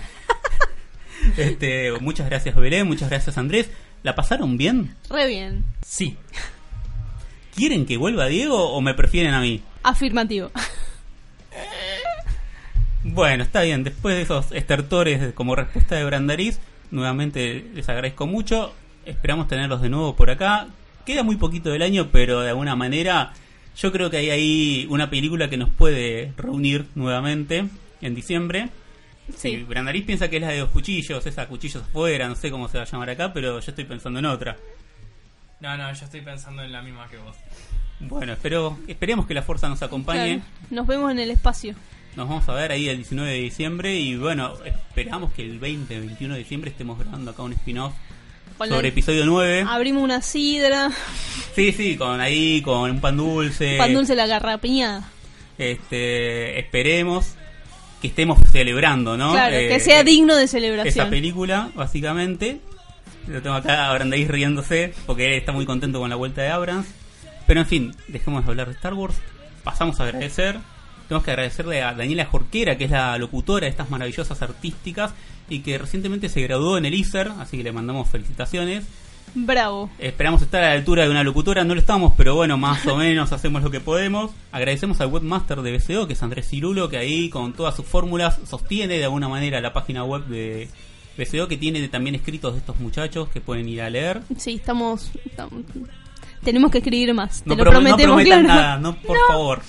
[1.36, 3.70] este, muchas gracias, Belén, muchas gracias, Andrés.
[4.03, 4.95] ¿La pasaron bien?
[5.11, 5.65] Re bien.
[5.85, 6.16] Sí.
[7.55, 9.62] ¿Quieren que vuelva Diego o me prefieren a mí?
[9.82, 10.51] Afirmativo.
[13.05, 13.85] Bueno, está bien.
[13.85, 16.59] Después de esos estertores como respuesta de Brandariz,
[16.90, 18.72] nuevamente les agradezco mucho.
[19.05, 20.68] Esperamos tenerlos de nuevo por acá.
[21.05, 23.35] Queda muy poquito del año, pero de alguna manera
[23.76, 27.66] yo creo que hay ahí una película que nos puede reunir nuevamente
[28.01, 28.70] en diciembre.
[29.36, 29.56] Sí.
[29.68, 32.78] Brandariz piensa que es la de los cuchillos, esa cuchillos afuera, no sé cómo se
[32.78, 34.56] va a llamar acá, pero yo estoy pensando en otra.
[35.65, 37.35] No, no, yo estoy pensando en la misma que vos.
[38.01, 40.36] Bueno, espero, esperemos que la fuerza nos acompañe.
[40.41, 40.51] Claro.
[40.70, 41.74] Nos vemos en el espacio.
[42.16, 46.01] Nos vamos a ver ahí el 19 de diciembre y bueno, esperamos que el 20,
[46.01, 47.95] 21 de diciembre estemos grabando acá un spin-off
[48.59, 49.65] sobre episodio 9.
[49.66, 50.91] Abrimos una sidra,
[51.57, 53.77] Sí, sí, con ahí, con un pan dulce.
[53.78, 55.09] pan dulce la garrapiñada.
[55.57, 57.36] Este, esperemos
[58.03, 59.32] que estemos celebrando, ¿no?
[59.32, 61.07] Claro, Eh, que sea eh, digno de celebración.
[61.07, 62.61] Esa película, básicamente.
[63.28, 66.86] Lo tengo acá Brandeis riéndose porque él está muy contento con la vuelta de Abrams.
[67.46, 69.16] Pero en fin, dejemos de hablar de Star Wars.
[69.62, 70.59] Pasamos a agradecer.
[71.09, 75.12] Tenemos que agradecerle a Daniela Jorquera, que es la locutora de estas maravillosas artísticas
[75.48, 78.84] y que recientemente se graduó en el ISER, así que le mandamos felicitaciones.
[79.34, 79.90] Bravo.
[79.98, 82.96] Esperamos estar a la altura de una locutora, no lo estamos, pero bueno, más o
[82.96, 84.30] menos hacemos lo que podemos.
[84.52, 88.38] Agradecemos al webmaster de BCO, que es Andrés Cirulo, que ahí con todas sus fórmulas
[88.48, 90.68] sostiene de alguna manera la página web de
[91.16, 94.23] BCO, que tiene también escritos de estos muchachos que pueden ir a leer.
[94.36, 95.62] Sí, estamos, estamos-
[96.43, 97.43] Tenemos que escribir más.
[97.47, 98.61] No, Te lo promet- no prometemos, prometan claro.
[98.61, 99.62] nada, no, por favor.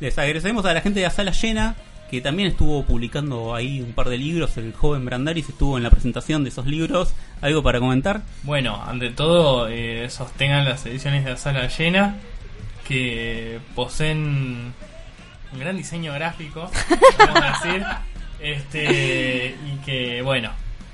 [0.00, 1.76] Les agradecemos a la gente de la sala llena,
[2.10, 4.56] que también estuvo publicando ahí un par de libros.
[4.56, 7.14] El joven Brandaris estuvo en la presentación de esos libros.
[7.40, 8.22] ¿Algo para comentar?
[8.42, 12.16] Bueno, ante todo, eh, sostengan las ediciones de la sala llena,
[12.86, 14.72] que poseen
[15.52, 16.70] un gran diseño gráfico,
[17.18, 17.84] vamos a decir,
[18.40, 20.50] este, y que, bueno,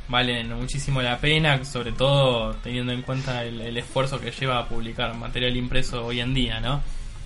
[0.09, 4.69] valen muchísimo la pena, sobre todo teniendo en cuenta el, el esfuerzo que lleva a
[4.69, 6.81] publicar material impreso hoy en día, ¿no?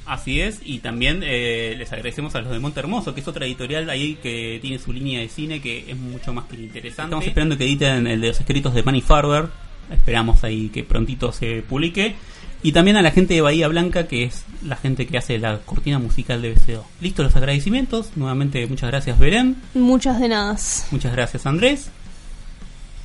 [0.07, 3.47] Así es, y también eh, les agradecemos a los de Monte Hermoso, que es otra
[3.47, 7.11] editorial ahí que tiene su línea de cine que es mucho más que interesante.
[7.11, 9.48] Estamos esperando que editen el de los escritos de Manny Farber,
[9.93, 12.16] esperamos ahí que prontito se publique.
[12.62, 15.59] Y también a la gente de Bahía Blanca, que es la gente que hace la
[15.61, 16.85] cortina musical de BCO.
[17.01, 20.57] Listo los agradecimientos, nuevamente muchas gracias Belén, Muchas de nada.
[20.90, 21.90] muchas gracias Andrés.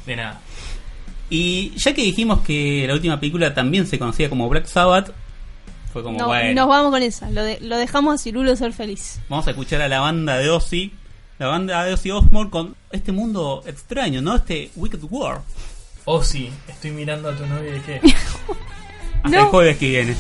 [0.06, 0.40] De nada.
[1.30, 5.12] Y ya que dijimos que la última película también se conocía como Black Sabbath,
[5.92, 6.54] fue como No, bueno.
[6.62, 7.30] Nos vamos con esa.
[7.32, 9.20] Lo, de- lo dejamos a Cirulo ser feliz.
[9.30, 10.92] Vamos a escuchar a la banda de Ozzy,
[11.40, 14.36] la banda de Ozzy Osbourne con este mundo extraño, ¿no?
[14.36, 15.42] Este Wicked War.
[16.24, 18.02] Sí, estoy mirando a tu novia de qué.
[19.24, 20.16] Hasta el jueves que viene.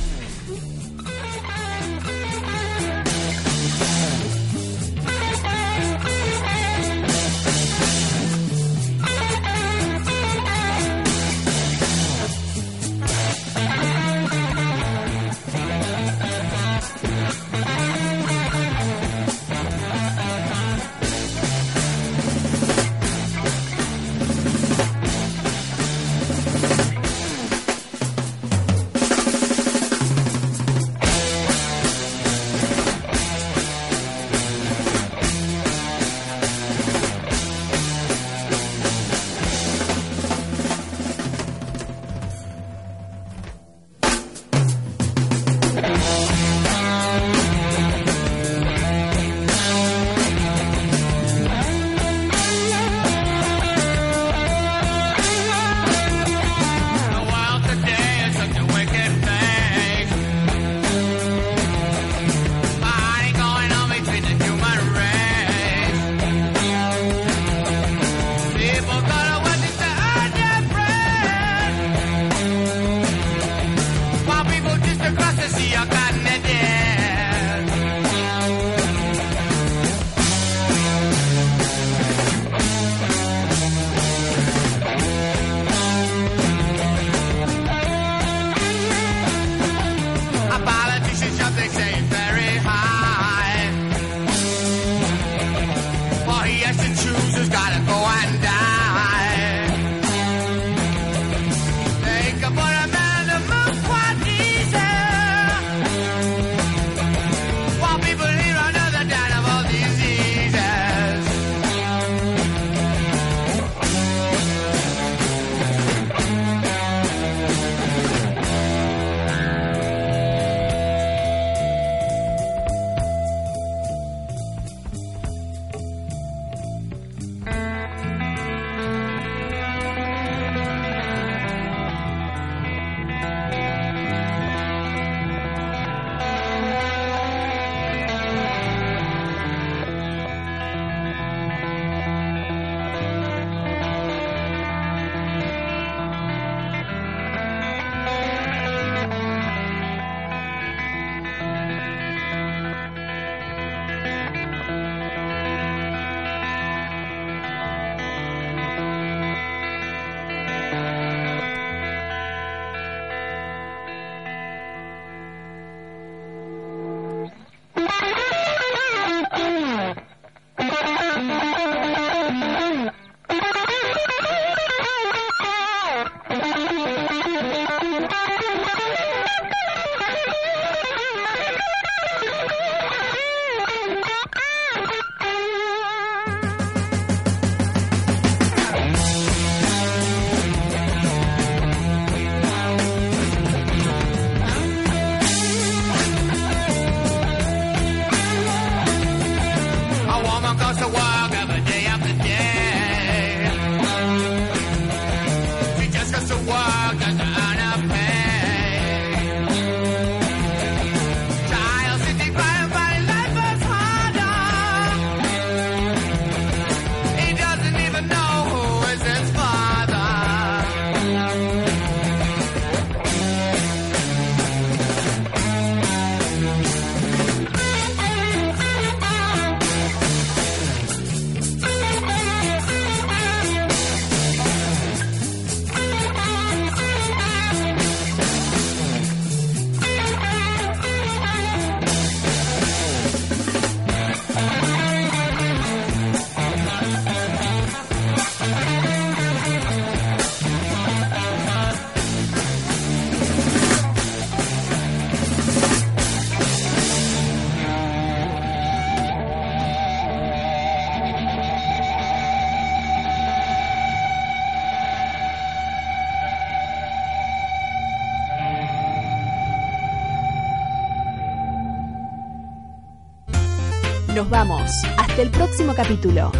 [274.25, 274.71] Nos vamos.
[274.97, 276.31] Hasta el próximo capítulo.